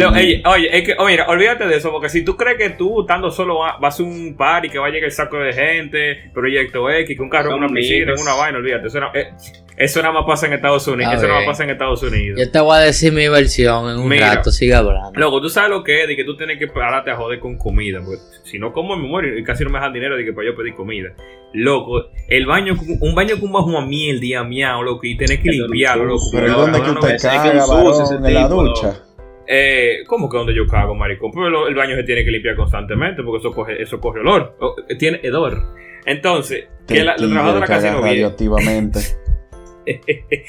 [0.09, 3.01] oye, oye, es que, oye, mira, olvídate de eso, porque si tú crees que tú,
[3.01, 6.31] estando solo, va- vas a un party, que va a llegar el saco de gente,
[6.33, 8.87] proyecto X, que un carro en una piscina, en una vaina, olvídate.
[8.87, 9.31] Eso, na- eh,
[9.77, 11.13] eso nada más pasa en Estados Unidos.
[11.13, 12.39] Está Eso nada más pasa en Estados Unidos.
[12.39, 14.35] Yo te voy a decir mi versión en un Mira.
[14.35, 15.11] rato, sigue hablando.
[15.13, 17.57] Loco, tú sabes lo que es de que tú tienes que pararte a joder con
[17.57, 17.99] comida.
[18.03, 20.55] Porque si no como en y casi no me dejan dinero de que para yo
[20.55, 21.09] pedir comida.
[21.53, 25.51] Loco, el baño, un baño con bajo a miel, día miau, loco, y tenés que
[25.51, 26.25] limpiarlo, loco.
[26.31, 29.03] Pero ¿dónde que usted caga, ¿En la ducha?
[29.47, 31.31] Eh, ¿Cómo que donde yo cago, maricón?
[31.31, 34.57] Pero lo- el baño se tiene que limpiar constantemente porque eso coge, eso coge olor.
[34.59, 35.61] O, eh, tiene hedor.
[36.05, 38.17] Entonces, que la, la Tequila, trabajadora casi caga no viene.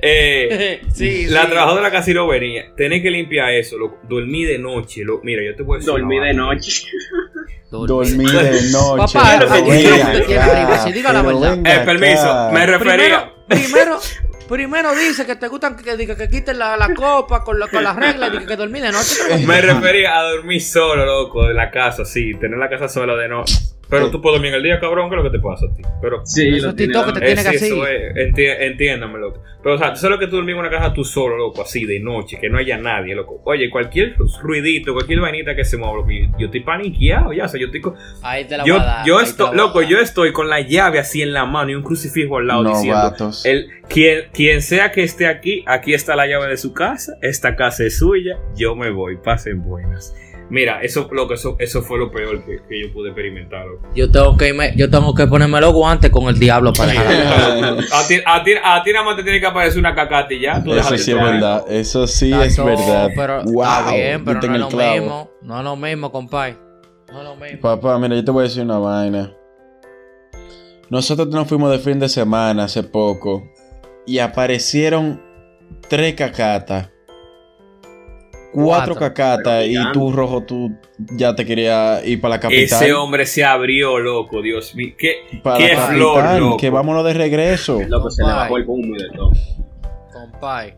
[0.00, 1.50] Eh, sí, la sí.
[1.50, 2.72] trabajadora casi no venía.
[2.76, 3.76] Tenés que limpiar eso.
[3.78, 5.02] Lo, dormí de noche.
[5.04, 5.92] Lo, mira, yo te voy a decir.
[5.92, 6.84] Dormí de noche.
[7.70, 9.18] Dormí de noche.
[9.18, 11.58] Papá, acá, privacidad, diga la verdad.
[11.64, 12.50] Eh, permiso, acá.
[12.52, 13.32] me refería.
[13.48, 14.00] Primero, primero,
[14.48, 17.82] primero dice que te gustan que, diga que quiten la, la copa con, la- con
[17.84, 19.16] las reglas y que, que dormí de noche.
[19.46, 22.34] Me refería a dormir solo, loco, de la casa, sí.
[22.40, 23.54] Tener la casa sola de noche.
[23.90, 25.74] Pero tú puedes dormir en el día, cabrón, ¿qué es lo que te pasa a
[25.74, 25.82] ti?
[26.02, 28.18] Pero Sí, Eso lo es tiene TikTok que te tiene que eso hacer.
[28.18, 29.42] es, enti- entiéndame, loco.
[29.62, 31.62] Pero, o sea, tú sabes lo que tú dormir en una casa tú solo, loco,
[31.62, 33.40] así de noche, que no haya nadie, loco.
[33.44, 37.48] Oye, cualquier ruidito, cualquier vainita que se mueva, loco, yo, yo estoy paniqueado, ya, o
[37.48, 37.80] sea, yo estoy.
[37.80, 39.06] con- Ahí te la Yo, dar.
[39.06, 41.70] yo ahí te la estoy, loco, yo estoy con la llave así en la mano
[41.70, 42.94] y un crucifijo al lado diciendo.
[42.94, 43.44] Novatos.
[43.46, 47.56] El, quien, quien sea que esté aquí, aquí está la llave de su casa, esta
[47.56, 50.14] casa es suya, yo me voy, pasen buenas.
[50.50, 53.66] Mira, eso, loco, eso, eso fue lo peor que, que yo pude experimentar.
[53.94, 57.10] Yo tengo que irme- yo tengo que ponerme los guantes con el diablo para dejar
[57.92, 60.40] a, ti, a, ti, a ti nada más te tiene que aparecer una cacata y
[60.40, 60.64] ya.
[60.64, 61.64] Tú Eso sí es verdad.
[61.70, 63.10] Eso sí es verdad.
[63.14, 63.62] Pero wow.
[63.62, 64.94] está bien, pero diste en no es lo clavo.
[65.00, 65.30] mismo.
[65.42, 66.56] No es lo mismo, compadre.
[67.12, 67.60] No es lo mismo.
[67.60, 69.34] Papá, mira, yo te voy a decir una vaina.
[70.90, 73.42] Nosotros nos fuimos de fin de semana hace poco
[74.06, 75.22] y aparecieron
[75.88, 76.90] tres cacatas.
[78.52, 78.94] Cuatro, Cuatro.
[78.94, 80.70] cacatas Pero y tú, rojo, tú
[81.12, 82.64] ya te querías ir para la capital.
[82.64, 84.94] Ese hombre se abrió, loco, Dios mío.
[84.98, 86.56] ¿Qué, para qué la flor, loco.
[86.56, 87.80] que vámonos de regreso.
[87.86, 89.32] Loco, se le bajó el humo y de todo.
[90.12, 90.76] Compadre.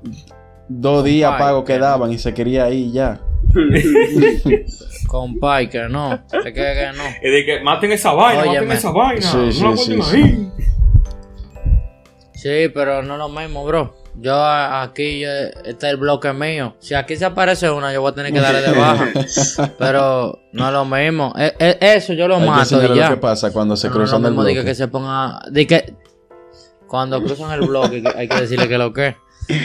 [0.68, 3.20] Dos días pagos que quedaban y se quería ir ya.
[5.08, 6.14] Compadre, que no.
[6.14, 7.04] Es que, que no.
[7.22, 8.60] Es de que maten esa vaina, Óyeme.
[8.60, 9.22] maten esa vaina.
[9.22, 10.50] Sí, no sí, la sí, ahí.
[12.34, 13.94] Sí, pero no es lo mismo, bro.
[14.16, 16.74] Yo aquí, este es el bloque mío.
[16.80, 19.08] Si aquí se aparece una, yo voy a tener que darle de baja.
[19.78, 21.32] pero no es lo mismo.
[21.38, 23.08] E- e- eso yo lo Hay que mato y ya.
[23.10, 24.66] lo que pasa cuando se no es cruzan lo el mismo que, bloque.
[24.66, 25.40] que se ponga.
[25.50, 25.94] De que
[26.86, 29.16] cuando cruzan el bloque hay que decirle que lo que.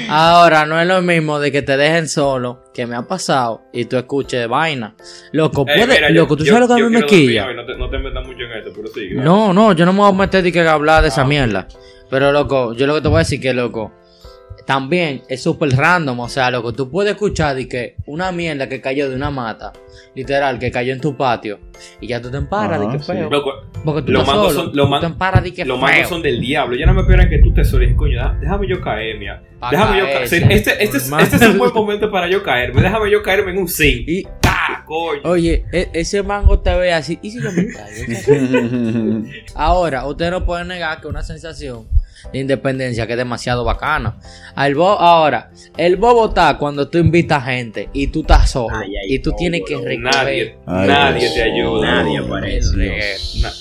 [0.09, 3.85] Ahora, no es lo mismo de que te dejen solo, que me ha pasado, y
[3.85, 4.95] tú escuches vaina.
[5.31, 7.53] Loco, Eh, puede, mira, yo- loco, tú yo- sabes lo que a mí me quilla.
[7.53, 9.09] No te, no te metas mucho en eso, pero sí.
[9.13, 11.25] No, no, yo no me voy a meter de que hablar de esa Ah.
[11.25, 11.67] mierda.
[12.09, 13.91] Pero, loco, yo lo que te voy a decir que, loco,
[14.65, 16.19] también es súper random.
[16.19, 19.71] O sea, loco, tú puedes escuchar de que una mierda que cayó de una mata,
[20.15, 21.59] literal, que cayó en tu patio,
[22.01, 23.11] y ya tú te emparas de que sí.
[23.11, 23.29] feo.
[23.83, 25.87] Porque tú los solo, son- tú te emparas de que los feo.
[25.87, 26.75] mandos son del diablo.
[26.75, 27.93] Ya no me esperan que tú te soles.
[27.95, 29.41] Coño, déjame yo caer, mía.
[29.59, 30.17] Pa' Déjame yo caer.
[30.17, 32.81] caerse, Este, este, es, este es un buen momento para yo caerme.
[32.81, 34.07] Déjame yo caerme en un zinc.
[34.07, 35.21] Y, ¡Ah, coño!
[35.25, 39.23] oye, e- ese mango te ve así, ¿y si yo me caigo?
[39.55, 41.87] Ahora, usted no puede negar que una sensación
[42.31, 44.17] de independencia que es demasiado bacana.
[44.55, 48.89] Al bo- ahora, el bobo está cuando tú invitas gente y tú estás solo Ay,
[48.95, 51.33] ay, y tú tienes que recoger Nadie, Ay, nadie Dios.
[51.33, 52.03] te ayuda.
[52.03, 52.57] Nadie aparece.
[52.69, 53.19] el reguero.
[53.41, 53.51] Na-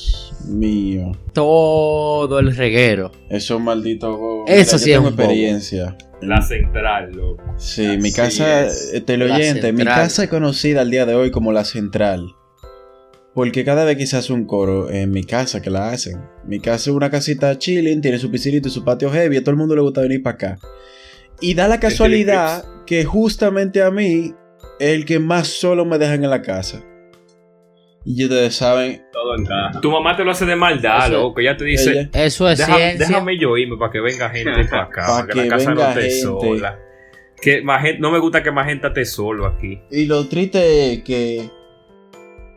[0.46, 1.12] Mío.
[1.32, 3.10] todo el reguero.
[3.30, 4.18] Esos malditos.
[4.46, 5.22] Eso Mira, sí yo es tengo un bobo.
[5.22, 5.96] experiencia.
[6.20, 7.42] La central, loco.
[7.58, 8.92] Sí, mi casa, es.
[8.94, 12.34] eh, teleoyente, mi casa es conocida al día de hoy como la central.
[13.34, 16.20] Porque cada vez que se hace un coro en mi casa que la hacen.
[16.46, 19.50] Mi casa es una casita chilling, tiene su piscinito y su patio heavy, a todo
[19.50, 20.58] el mundo le gusta venir para acá.
[21.40, 24.32] Y da la casualidad que justamente a mí
[24.78, 26.80] es el que más solo me dejan en la casa.
[28.04, 29.80] Y ustedes saben, Todo encaja.
[29.80, 31.40] Tu mamá te lo hace de maldad, Eso- loco.
[31.40, 33.06] Ya te dice, ella- Eso es Deja- ciencia.
[33.08, 35.06] déjame yo irme para que venga gente para acá.
[35.06, 36.20] Pa' para que, que la casa venga no esté gente.
[36.22, 36.78] sola.
[37.40, 39.80] Que más gente- no me gusta que más gente esté solo aquí.
[39.90, 41.48] Y lo triste es que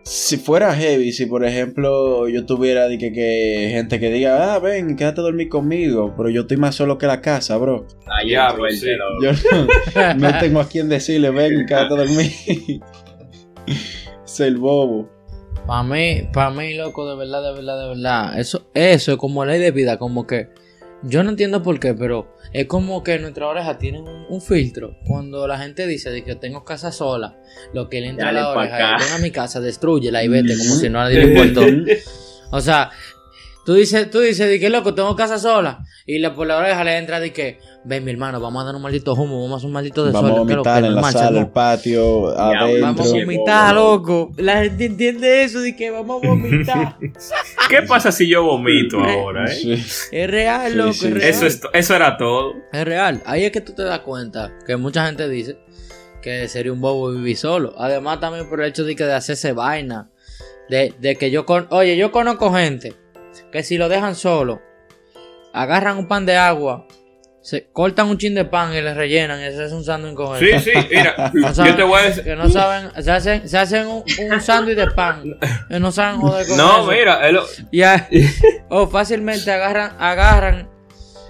[0.08, 4.60] si fuera heavy, si por ejemplo yo tuviera de que, que gente que diga, ah,
[4.60, 7.86] ven, quédate a dormir conmigo, pero yo estoy más solo que la casa, bro.
[8.06, 8.88] Ahí Ya, ya, pues, sí.
[9.22, 12.32] Yo no, no tengo a quien decirle, ven, quédate a dormir.
[14.26, 15.10] es el bobo.
[15.66, 18.40] Para mí, para mí, loco, de verdad, de verdad, de verdad.
[18.40, 20.48] Eso, eso es como ley de vida, como que.
[21.04, 24.98] Yo no entiendo por qué, pero es como que nuestras orejas tienen un, un filtro.
[25.06, 27.38] Cuando la gente dice de que tengo casa sola,
[27.74, 30.76] lo que le entra a la oreja ven a mi casa, destruyela y vete, como
[30.76, 31.62] si no a nadie le importó.
[32.52, 32.90] O sea,
[33.66, 35.84] tú dices, tú dices de que loco, tengo casa sola.
[36.10, 38.76] Y la, por la oreja le entra de que, ven mi hermano, vamos a dar
[38.76, 40.32] un maldito humo, vamos a hacer un maldito desorden.
[40.32, 42.82] Vamos a ¿qué es lo que vomitar en la normal, sala, el patio, Ya, adentro.
[42.82, 44.32] Vamos a vomitar, loco.
[44.38, 46.98] La gente entiende eso de que vamos a vomitar.
[47.70, 49.54] ¿Qué pasa si yo vomito ahora, eh?
[49.54, 49.74] Sí.
[50.14, 51.14] es real, Sí, loco, sí, es sí.
[51.14, 51.30] real.
[51.30, 52.54] Eso, es, eso era todo.
[52.72, 53.22] Es real.
[53.26, 55.58] Ahí es que tú te das cuenta que mucha gente dice
[56.22, 57.74] que sería un bobo vivir solo.
[57.78, 60.10] Además, también por el hecho de que de hacerse vaina.
[60.70, 61.68] De, de que yo con.
[61.70, 62.94] Oye, yo conozco gente
[63.52, 64.62] que si lo dejan solo,
[65.62, 66.88] agarran un pan de agua,
[67.42, 70.38] se cortan un chin de pan y le rellenan y se hacen un sándwich con
[70.38, 72.24] Sí, sí, mira, No saben- yo te voy a decir.
[72.24, 75.24] Que no saben, se hacen, se hacen un, un sándwich de pan
[75.70, 76.92] y no saben joder con No, eso.
[76.92, 78.08] mira, a-
[78.70, 80.70] o fácilmente agarran, agarran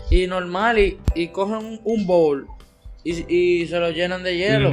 [0.09, 2.47] y normal y, y cogen un, un bowl
[3.03, 4.71] y, y se lo llenan de hielo.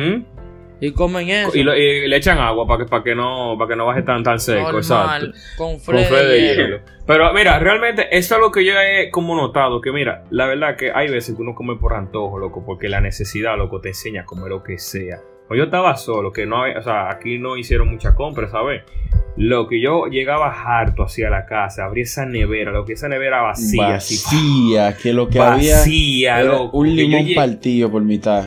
[0.80, 1.56] Y comen eso.
[1.56, 4.02] y, lo- y le echan agua para que, para que no para que no baje
[4.02, 5.26] tan tan seco, normal, exacto.
[5.56, 6.62] con Con fre de de hielo.
[6.64, 6.80] hielo.
[7.06, 10.76] Pero mira, realmente eso es lo que yo he como notado, que mira, la verdad
[10.76, 14.22] que hay veces que uno come por antojo, loco, porque la necesidad, loco, te enseña
[14.22, 15.20] a comer lo que sea.
[15.50, 18.82] O yo estaba solo, que no, había- o sea, aquí no hicieron mucha compra, ¿sabes?
[19.36, 23.42] Lo que yo llegaba harto hacia la casa, abría esa nevera, lo que esa nevera
[23.42, 26.78] vacía, así, Vacía, que lo que había vacía, loco.
[26.78, 28.46] un yo limón partido por mitad.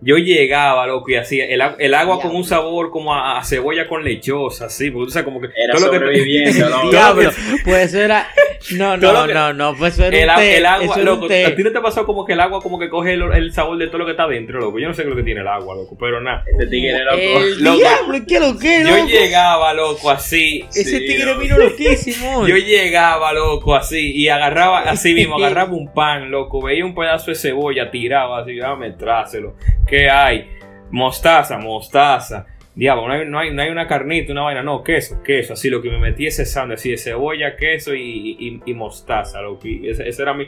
[0.00, 3.88] Yo llegaba, loco, y hacía el, el agua con un sabor como a, a cebolla
[3.88, 6.20] con lechosa, así, porque tú sabes como que Era todo lo que-.
[6.90, 7.30] Diablo,
[7.64, 8.28] pues eso era.
[8.76, 11.12] No, no, que- no, no, pues eso era El, un té, el agua, eso era
[11.12, 11.46] un loco, té.
[11.46, 13.52] a ti no te ha pasado como que el agua como que coge el, el
[13.52, 14.78] sabor de todo lo que está dentro, loco.
[14.78, 16.44] Yo no sé qué es lo que tiene el agua, loco, pero nada.
[16.46, 17.16] Este tigre loco.
[17.42, 17.76] El Loco.
[17.78, 19.08] diablo, ¿qué lo que, Yo loco?
[19.08, 20.64] llegaba, loco, así.
[20.70, 22.46] Ese Sí, tigre vino loquísimo.
[22.46, 27.32] Yo llegaba, loco, así, y agarraba, así mismo, agarraba un pan, loco, veía un pedazo
[27.32, 29.54] de cebolla, tiraba así, dame, tráselo.
[29.88, 30.48] ¿Qué hay?
[30.90, 32.46] Mostaza, mostaza.
[32.74, 35.68] Diablo, no hay, no, hay, no hay una carnita, una vaina, no, queso, queso, así
[35.68, 39.66] lo que me metí ese sándwich, así de cebolla, queso y, y, y mostaza, loco.
[39.66, 40.46] y ese, ese era mi.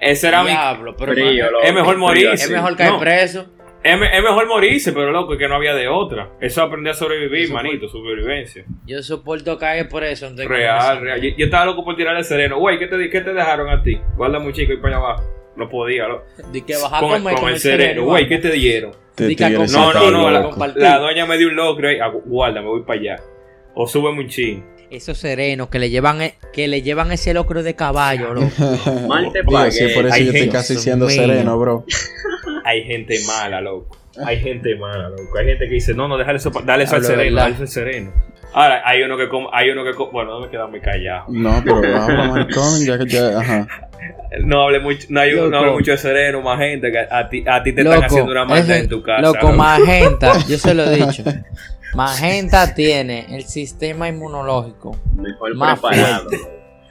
[0.00, 0.50] Ese era mi.
[0.50, 2.44] Diablo, pero Frío, loco, es mejor frío morir, así.
[2.44, 2.98] es mejor caer No.
[3.00, 3.46] preso.
[3.82, 6.30] Es, es mejor morirse, pero loco, es que no había de otra.
[6.40, 8.64] Eso aprendí a sobrevivir, manito, sobrevivencia.
[8.86, 10.34] Yo soporto caer preso.
[10.34, 11.20] que Real, real.
[11.20, 12.58] Yo, yo estaba loco por tirar el sereno.
[12.58, 14.00] Güey, ¿qué te, ¿qué te dejaron a ti?
[14.16, 15.24] Guarda muy chico y para allá abajo.
[15.56, 16.24] No podía, loco.
[16.52, 18.04] De que bajar Con, a comer con el sereno.
[18.04, 18.92] Güey, ¿qué te dieron?
[19.14, 20.30] Te compartir, No, no, no.
[20.30, 23.16] La, la doña me dio un locro y guarda, me voy para allá.
[23.74, 24.64] O súbeme un chin.
[24.90, 28.50] Esos serenos que le llevan e- que le llevan ese locro de caballo, loco.
[29.08, 31.14] Mal te Digo, sí, por eso Hay yo estoy casi siendo mío.
[31.16, 31.84] sereno, bro.
[32.64, 33.96] Hay gente mala, loco.
[34.24, 35.38] Hay gente mala, loco.
[35.38, 37.68] Hay gente que dice, no, no, déjale eso, dale eso al sereno, dale eso al
[37.68, 38.12] sereno.
[38.52, 41.24] Ahora, hay uno que come, hay uno que come, bueno, no me queda muy callado.
[41.28, 43.66] No, pero habla maricón, ya que ya, ajá.
[44.44, 47.44] No hable mucho, no, hay, no hable mucho de sereno, más gente, que a ti,
[47.46, 49.20] a ti te están Loco, haciendo una maldad en tu casa.
[49.22, 49.52] Loco, loco.
[49.56, 51.22] Magenta, yo se lo he dicho.
[51.94, 54.96] Magenta tiene el sistema inmunológico.
[55.14, 56.28] Mejor Más preparado.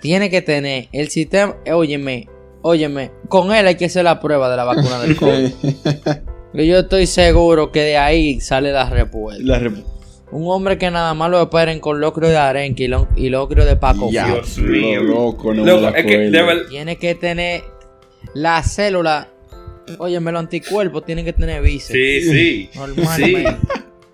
[0.01, 1.55] Tiene que tener el sistema.
[1.65, 2.27] eh, Óyeme,
[2.61, 5.51] óyeme, con él hay que hacer la prueba de la vacuna del COVID.
[6.57, 9.43] Y yo estoy seguro que de ahí sale la respuesta.
[9.43, 9.83] La rep-
[10.35, 13.63] Un hombre que nada más lo operen con locro de arenque y, lo- y locro
[13.63, 14.09] de Paco.
[14.11, 14.27] Ya.
[14.27, 15.01] Dios mío.
[15.01, 16.29] loco, no Loco, es que,
[16.69, 17.63] Tiene que tener
[18.33, 19.29] la célula.
[19.97, 21.93] Óyeme, los anticuerpos tienen que tener bíceps.
[21.93, 22.69] Sí, sí.
[22.75, 23.57] Normalmente.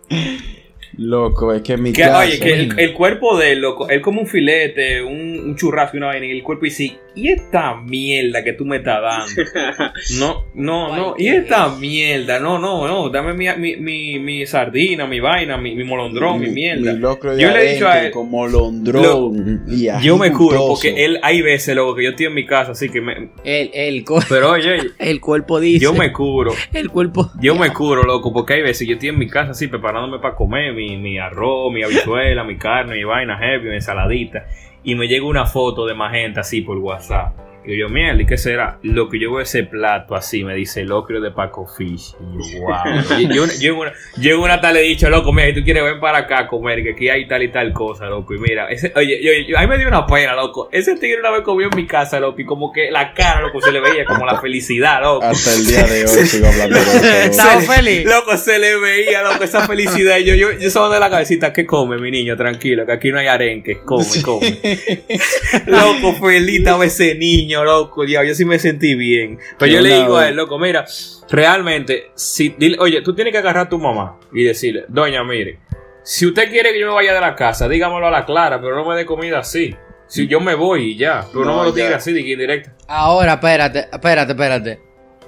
[0.98, 2.20] Loco, es que en mi Que, casa.
[2.20, 5.96] oye, que el, el cuerpo de él, loco, él como un filete, un, un churrasco
[5.96, 9.52] y una vaina, y el cuerpo dice, ¿y esta mierda que tú me estás dando?
[10.20, 12.40] No, no, no, ¿y esta mierda?
[12.40, 16.48] No, no, no, dame mi, mi, mi, mi sardina, mi vaina, mi, mi molondrón, mi,
[16.50, 16.94] mierda.
[16.94, 19.64] Mi locro de Yo le he dicho a él- como londrón.
[19.68, 20.68] y Yo me juro, ajustoso.
[20.90, 23.30] porque él, hay veces, loco, que yo estoy en mi casa, así que me...
[23.44, 25.84] El, el, Pero oye, el cuerpo dice.
[25.84, 26.52] yo me curo.
[26.74, 27.30] El cuerpo.
[27.42, 30.20] Yo me curo, loco, porque hay veces que yo estoy en mi casa así preparándome
[30.20, 34.46] para comer mi, mi arroz, mi habichuela, mi carne, mi vaina heavy, mi ensaladita.
[34.84, 37.51] Y me llega una foto de magenta así por WhatsApp.
[37.64, 38.80] Y yo, mierda, ¿y qué será?
[38.82, 42.16] Lo que yo veo ese plato así, me dice locrio de Paco Fish.
[42.20, 43.30] Y yo, wow.
[43.36, 46.00] yo, yo, una, yo una tal le he dicho, loco, mira, si tú quieres ven
[46.00, 48.34] para acá a comer, que aquí hay tal y tal cosa, loco.
[48.34, 50.70] Y mira, ese, oye, yo, yo- a mí me dio una pena, loco.
[50.72, 53.62] Ese tigre una vez comió en mi casa, loco, y como que la cara, loco,
[53.62, 55.24] se le veía como la felicidad, loco.
[55.26, 57.06] Hasta el día de hoy sigo hablando de eso.
[57.32, 58.06] Estaba feliz.
[58.06, 60.18] Loco, se le veía, loco, esa felicidad.
[60.18, 62.36] Y yo, yo, yo estaba de la cabecita, ¿qué come, mi niño?
[62.36, 63.82] Tranquilo, que aquí no hay arenque.
[63.86, 64.60] Come, come.
[65.68, 68.06] loco, feliz estaba ese niño, loco.
[68.06, 69.38] Diablo, yo sí me sentí bien.
[69.60, 70.86] Pero yo le digo a él, loco, mira,
[71.30, 75.60] realmente, si, dile- oye, tú tienes que agarrar a tu mamá y decirle, doña, mire,
[76.04, 78.76] si usted quiere que yo me vaya de la casa, dígamelo a la clara, pero
[78.76, 79.76] no me dé comida así.
[80.08, 81.84] Si yo me voy y ya, pero no, No, me lo ya.
[81.86, 82.72] diga así, de que indirecto.
[82.88, 84.80] Ahora, espérate, espérate, espérate.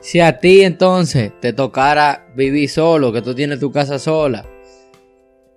[0.01, 4.45] Si a ti entonces te tocara vivir solo, que tú tienes tu casa sola,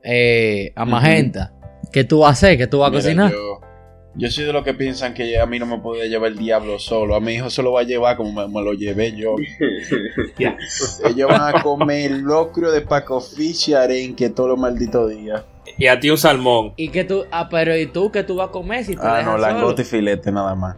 [0.04, 1.52] eh, a magenta,
[1.92, 2.58] ¿qué tú vas a hacer?
[2.58, 3.32] ¿Qué tú vas a Mira, cocinar?
[3.32, 3.60] Yo,
[4.16, 6.78] yo soy de los que piensan que a mí no me puede llevar el diablo
[6.78, 7.14] solo.
[7.14, 9.34] A mi hijo se lo va a llevar como me, me lo llevé yo.
[11.04, 15.44] Ellos van a comer locrio de Paco Fish y arenque todos los malditos días.
[15.76, 16.72] Y a ti un salmón.
[16.76, 19.22] ¿Y que tú, ah, pero ¿y tú qué tú vas a comer si te Ah,
[19.22, 20.76] no, langote y filete nada más.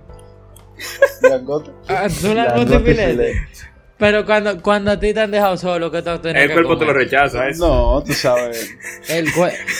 [1.22, 1.70] langote.
[1.86, 3.34] Ah, tú langote y filete.
[3.98, 6.78] Pero cuando, cuando a ti te han dejado solo, ¿qué tú tienes El que cuerpo
[6.78, 7.04] te lo comer?
[7.04, 7.66] rechaza, eso.
[7.66, 8.70] No, tú sabes.
[9.08, 9.26] El,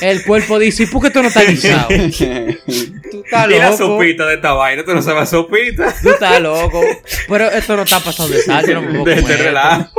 [0.03, 1.87] el cuerpo dice, ¿y por qué tú no estás guisado?
[3.11, 3.77] Tú estás Y la loco.
[3.77, 5.95] sopita de esta vaina, tú no sabes la sopita.
[6.03, 6.81] Tú estás loco.
[7.29, 9.45] Pero esto no está pasando de sal, yo no me puedo De, comer de esto.
[9.45, 9.91] relajo.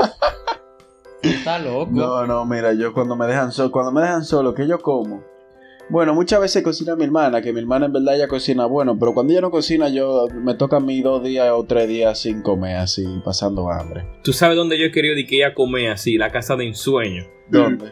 [1.24, 1.89] Tú estás loco.
[1.91, 5.24] No, no, mira, yo cuando me dejan solo, cuando me dejan solo, ¿qué yo como?
[5.89, 9.13] Bueno, muchas veces cocina mi hermana, que mi hermana en verdad ella cocina bueno, pero
[9.13, 12.43] cuando ella no cocina, yo me toca a mí dos días o tres días sin
[12.43, 14.05] comer, así, pasando hambre.
[14.23, 17.25] Tú sabes dónde yo he querido de que ella come así, la casa de ensueño.
[17.49, 17.91] ¿Dónde?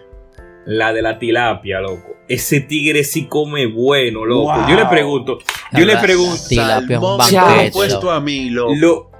[0.67, 2.17] La de la tilapia, loco.
[2.27, 4.53] Ese tigre sí come bueno, loco.
[4.53, 4.69] Wow.
[4.69, 5.39] Yo le pregunto,
[5.73, 7.71] yo le pregunto, la tilapia es un banquete.
[7.71, 8.75] puesto a mí, loco.
[8.75, 9.11] lo,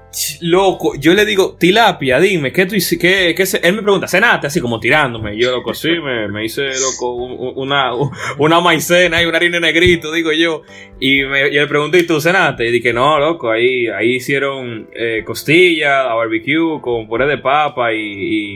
[0.42, 4.08] loco, yo le digo, tilapia, dime, ¿qué tú hici- qué, qué se-?" Él me pregunta,
[4.08, 5.36] cenaste así como tirándome.
[5.36, 7.92] Y yo, loco, sí, me, me hice, loco, un- un- una,
[8.38, 10.62] una maicena y una harina negrito, digo yo.
[11.00, 12.68] Y me, yo le pregunté, ¿y tú cenaste?
[12.68, 17.94] Y dije, no, loco, ahí, ahí hicieron eh, costilla a barbecue con puré de papa
[17.94, 17.98] y,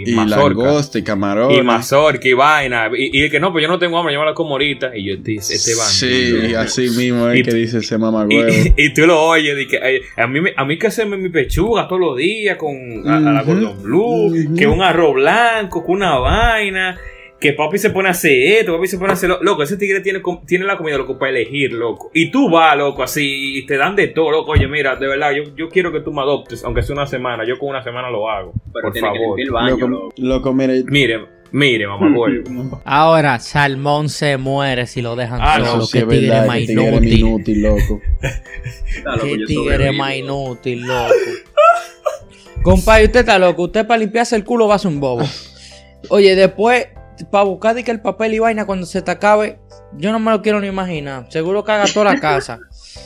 [0.05, 0.63] y, Y mazorca.
[0.63, 1.51] langosta y camarón.
[1.51, 2.89] Y mazorca y vaina.
[2.97, 4.95] Y, y que no, pues yo no tengo hambre, yo me la como ahorita.
[4.97, 6.41] Y yo, este este bandido.
[6.47, 8.49] Sí, así mismo es Y- que dice ese Y, mamagüevo.
[8.77, 11.85] y, y tú lo oyes, ay, a mí, me- a mí que hacerme mi pechuga
[11.87, 16.17] todos los días con a, a la Gordon Blue, que un arroz blanco, con una
[16.17, 16.97] vaina,
[17.39, 19.75] que papi se pone a hacer esto, papi se pone a hacer lo- loco, ese
[19.75, 22.09] tigre tiene, com- tiene la comida, loco, para elegir, loco.
[22.13, 25.31] Y tú vas, loco, así, y te dan de todo, loco, oye, mira, de verdad,
[25.33, 28.09] yo, yo quiero que tú me adoptes, aunque sea una semana, yo con una semana
[28.09, 29.37] lo hago, Pero por tiene que favor.
[29.39, 30.13] limpiar el baño, Loco, loco.
[30.17, 30.83] loco, mire.
[30.85, 32.81] Mire, mire, mamá, huevo.
[32.85, 35.77] Ahora, Salmón se muere si lo dejan Ah, solo.
[35.77, 37.19] no, sí tigre más que tigre es inútil.
[37.19, 38.01] inútil, loco.
[39.21, 41.13] Qué yo tigre más inútil, loco.
[42.63, 43.63] Compadre, usted está loco.
[43.63, 45.23] Usted para limpiarse el culo va a ser un bobo.
[46.09, 46.87] Oye, después,
[47.31, 49.59] para buscar de que el papel y vaina cuando se te acabe,
[49.97, 51.25] yo no me lo quiero ni imaginar.
[51.29, 52.59] Seguro que haga toda la casa.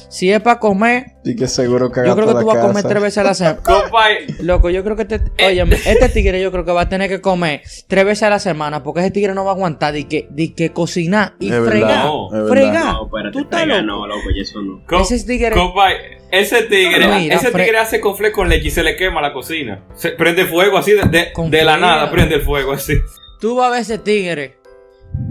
[0.09, 2.83] Si es para comer, Y que seguro que yo creo que tú vas a comer
[2.83, 3.57] tres veces a la semana.
[3.63, 7.09] Compadre, Loco, yo creo que este, oye, este tigre yo creo que va a tener
[7.09, 10.07] que comer tres veces a la semana porque ese tigre no va a aguantar de
[10.07, 12.05] que, de que cocinar y Es fregar.
[12.05, 12.47] No, es verdad.
[12.49, 12.85] fregar.
[12.85, 13.81] No, espérate, Tú estás loco.
[13.81, 15.01] no, loco, y eso no.
[15.01, 18.95] Ese tigre- compadre, ese tigre, Mira, ese tigre hace confle con leche y se le
[18.95, 19.83] quema la cocina.
[19.95, 21.03] Se prende fuego así de,
[21.49, 22.93] de, la nada, prende el fuego así.
[23.41, 24.57] Tú vas a ver ese tigre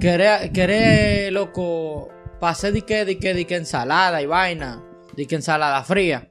[0.01, 2.11] querer, querer loco,
[2.45, 4.83] pasar de que, de que, de que ensalada y vaina,
[5.17, 6.29] de que ensalada fría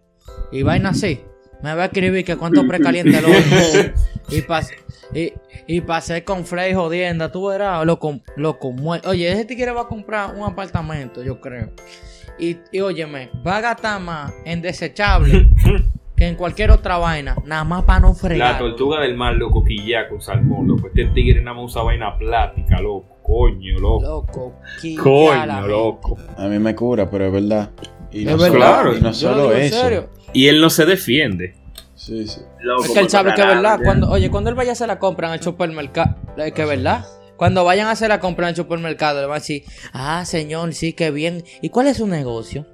[0.52, 1.22] y vaina así.
[1.64, 3.30] Me va a escribir que cuánto precaliente lo
[4.30, 4.70] y pas,
[5.12, 5.34] y,
[5.66, 9.10] y pasé con Frey jodiendo, tú verás, loco, loco, muerto.
[9.10, 11.72] Oye, ese tigre va a comprar un apartamento, yo creo.
[12.38, 15.50] Y, y óyeme, va a gastar más en desechable
[16.16, 18.52] que en cualquier otra vaina, nada más para no fregar.
[18.52, 20.90] La tortuga del mar, loco, quilla con salmón, loco.
[20.90, 23.13] Este tigre nada más usa vaina plástica, loco.
[23.24, 24.02] Coño, loco.
[24.04, 24.54] Loco,
[25.02, 26.18] Coño, loco.
[26.38, 27.72] A mí me cura, pero es verdad.
[28.12, 28.86] Y Es no solo, verdad.
[28.98, 29.80] y no solo eso.
[29.82, 30.10] serio.
[30.34, 31.56] Y él no se defiende.
[31.96, 32.42] Sí, sí.
[32.60, 33.80] Loco, Es que él sabe que es verdad.
[33.84, 36.68] Cuando, oye, cuando él vaya a hacer la compra en el supermercado, es que es
[36.68, 37.06] verdad.
[37.38, 39.64] Cuando vayan a hacer la compra en el supermercado, le van a decir,
[39.94, 41.44] ah, señor, sí, qué bien.
[41.62, 42.66] ¿Y cuál es su negocio?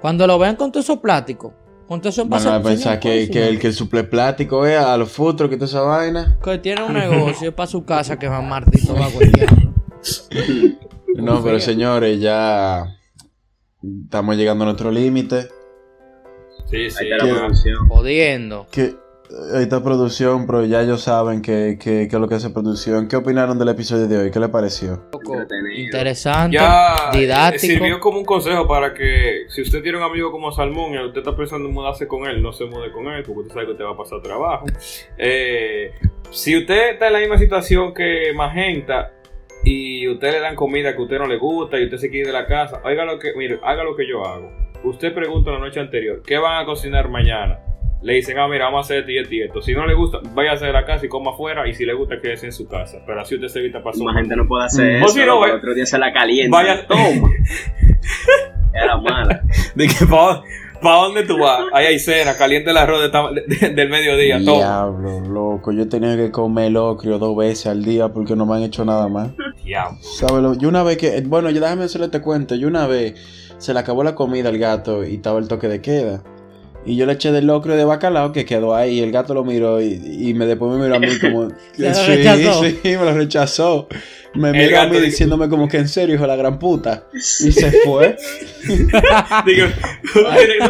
[0.00, 1.54] Cuando lo vean con todo eso plástico,
[1.88, 5.10] Van envase- a pensar señor, ¿cuál que, que el que suple plástico es a los
[5.10, 6.36] futros, que toda esa vaina.
[6.42, 9.10] Que tiene un negocio, es para su casa que va Martito va a.
[11.16, 12.94] No, pero señores, ya
[14.04, 15.48] estamos llegando a nuestro límite.
[16.70, 16.96] Sí, sí.
[17.00, 17.88] Ahí está la Que- producción.
[17.88, 18.66] Jodiendo.
[18.70, 18.94] Que
[19.54, 23.08] esta producción, pero ya ellos saben que, que, que lo que hace producción.
[23.08, 24.30] ¿Qué opinaron del episodio de hoy?
[24.30, 25.02] ¿Qué les pareció?
[25.76, 27.60] Interesante, Ya eh, didáctico.
[27.72, 31.18] sirvió como un consejo para que si usted tiene un amigo como Salmón y usted
[31.20, 33.72] está pensando en mudarse con él, no se mude con él porque usted sabe que
[33.72, 34.66] usted va a pasar trabajo.
[35.18, 35.92] Eh,
[36.30, 39.12] si usted está en la misma situación que Magenta
[39.64, 42.20] y usted le dan comida que a usted no le gusta y usted se quiere
[42.20, 44.50] ir de la casa, oiga lo que, mire, haga lo que yo hago.
[44.84, 47.58] Usted pregunta la noche anterior, ¿qué van a cocinar mañana?
[48.02, 49.62] Le dicen, ah, mira, vamos a hacer esto y esto y esto.
[49.62, 51.66] Si no le gusta, váyase de la casa y coma afuera.
[51.68, 52.98] Y si le gusta, quédese en su casa.
[53.06, 54.04] Pero así usted se evita pasar.
[54.04, 55.02] Más gente no puede hacer Mm.
[55.02, 55.14] O eso.
[55.14, 56.56] si no, vaya- el otro día se la calienta.
[56.56, 57.28] vaya- Toma.
[58.74, 59.42] Era mala.
[59.74, 61.60] De que para dónde tú vas?
[61.72, 64.58] Ahí hay cena, caliente el arroz de ta- de- del mediodía, toma.
[64.58, 65.72] Diablo, loco.
[65.72, 68.84] Yo he tenido que comer locrio dos veces al día porque no me han hecho
[68.84, 69.30] nada más.
[69.64, 69.96] Diablo.
[70.02, 70.42] ¿Sabes?
[70.42, 71.22] lo- Yo una vez que.
[71.22, 72.54] Bueno, yo déjame hacerle este cuento.
[72.54, 73.14] Yo una vez
[73.56, 76.22] se le acabó la comida al gato y estaba el toque de queda.
[76.86, 79.00] Y yo le eché del locrio de bacalao que quedó ahí.
[79.00, 81.48] Y el gato lo miró y, y me después me miró a mí como.
[81.76, 82.62] Sí, rechazó.
[82.64, 83.88] sí, me lo rechazó.
[84.34, 87.04] Me El miró a mí diciéndome como que en serio, hijo de la gran puta.
[87.12, 87.20] Y
[87.52, 88.16] se fue.
[89.46, 89.66] Digo,
[90.12, 90.20] tú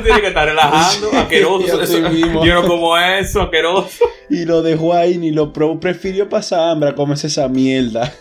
[0.03, 1.83] tienes, que estar relajando, asqueroso.
[1.83, 2.12] Eso-
[2.45, 4.05] yo no como eso, asqueroso.
[4.31, 5.79] Y lo dejó ahí, ni lo probó.
[5.81, 8.12] Prefirió pasar hambre a comerse esa mierda.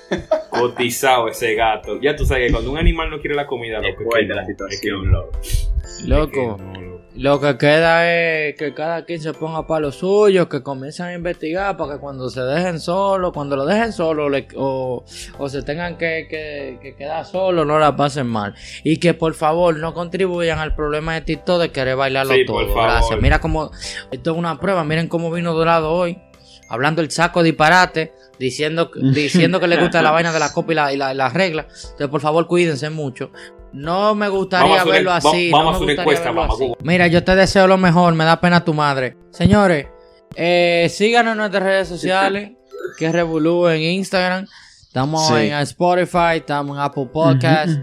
[0.50, 2.00] Cotizado ese gato.
[2.02, 4.42] Ya tú sabes que cuando un animal no quiere la comida, loco, es que la
[4.42, 4.72] no, situación.
[4.72, 6.18] es que no.
[6.18, 6.26] Loco.
[6.26, 6.85] Es que no, loco.
[7.18, 11.14] Lo que queda es que cada quien se ponga para lo suyo, que comiencen a
[11.14, 15.04] investigar para que cuando se dejen solos, cuando lo dejen solo le- o,
[15.38, 18.54] o se tengan que, que- que quedar solos, no la pasen mal.
[18.84, 22.58] Y que por favor no contribuyan al problema de TikTok de querer bailarlo Sí, todo.
[22.58, 22.84] por favor.
[22.90, 23.22] Gracias.
[23.22, 23.72] Mira cómo,
[24.12, 26.20] esto es una prueba, miren cómo vino dorado hoy,
[26.68, 28.14] hablando el saco disparate.
[28.38, 31.16] Diciendo, diciendo que le gusta la vaina de la copa y la, y la, y
[31.16, 31.62] la regla.
[31.70, 33.32] Entonces, por favor, cuídense mucho.
[33.76, 35.52] No me Vamos a gustaría verlo así.
[35.52, 36.74] vamos no a me hacer una gustaría encuesta, verlo mamá, así.
[36.84, 39.18] Mira, yo te deseo lo mejor, me da pena tu madre.
[39.32, 39.88] Señores,
[40.36, 42.52] eh, síganos en nuestras redes sociales,
[42.98, 44.48] que es Revolú en Instagram.
[44.82, 45.34] Estamos Sí.
[45.48, 47.78] en Spotify, estamos en Apple Podcast.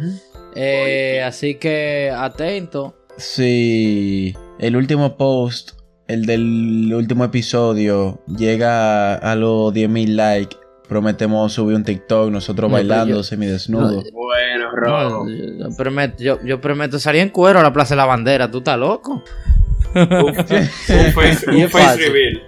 [0.55, 2.97] Eh, así que atento.
[3.19, 5.73] Si el último post,
[6.09, 10.57] el del último episodio, llega a los 10.000 likes,
[10.93, 14.03] prometemos subir un TikTok, nosotros No, bailando yo- semidesnudo.
[14.13, 15.27] Bueno, No, Rojo.
[15.29, 18.51] yo, prometo, yo, yo prometo salir en cuero a la Plaza de la Bandera.
[18.51, 19.25] ¿Tú estás loco?
[19.95, 20.35] Un, un
[21.13, 22.43] face, un reveal.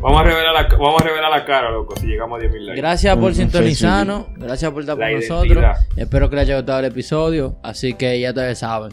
[0.00, 2.80] Vamos a revelar la, vamos a revelar la cara, loco, si llegamos a 10.000 likes.
[2.80, 4.26] Gracias por sintonizarnos.
[4.36, 5.64] Gracias por estar con nosotros.
[5.96, 7.56] Espero que les haya gustado el episodio.
[7.62, 8.90] Así que ya ustedes saben.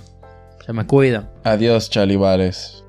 [0.63, 1.29] Se me cuidan.
[1.43, 2.84] Adiós, chalibales.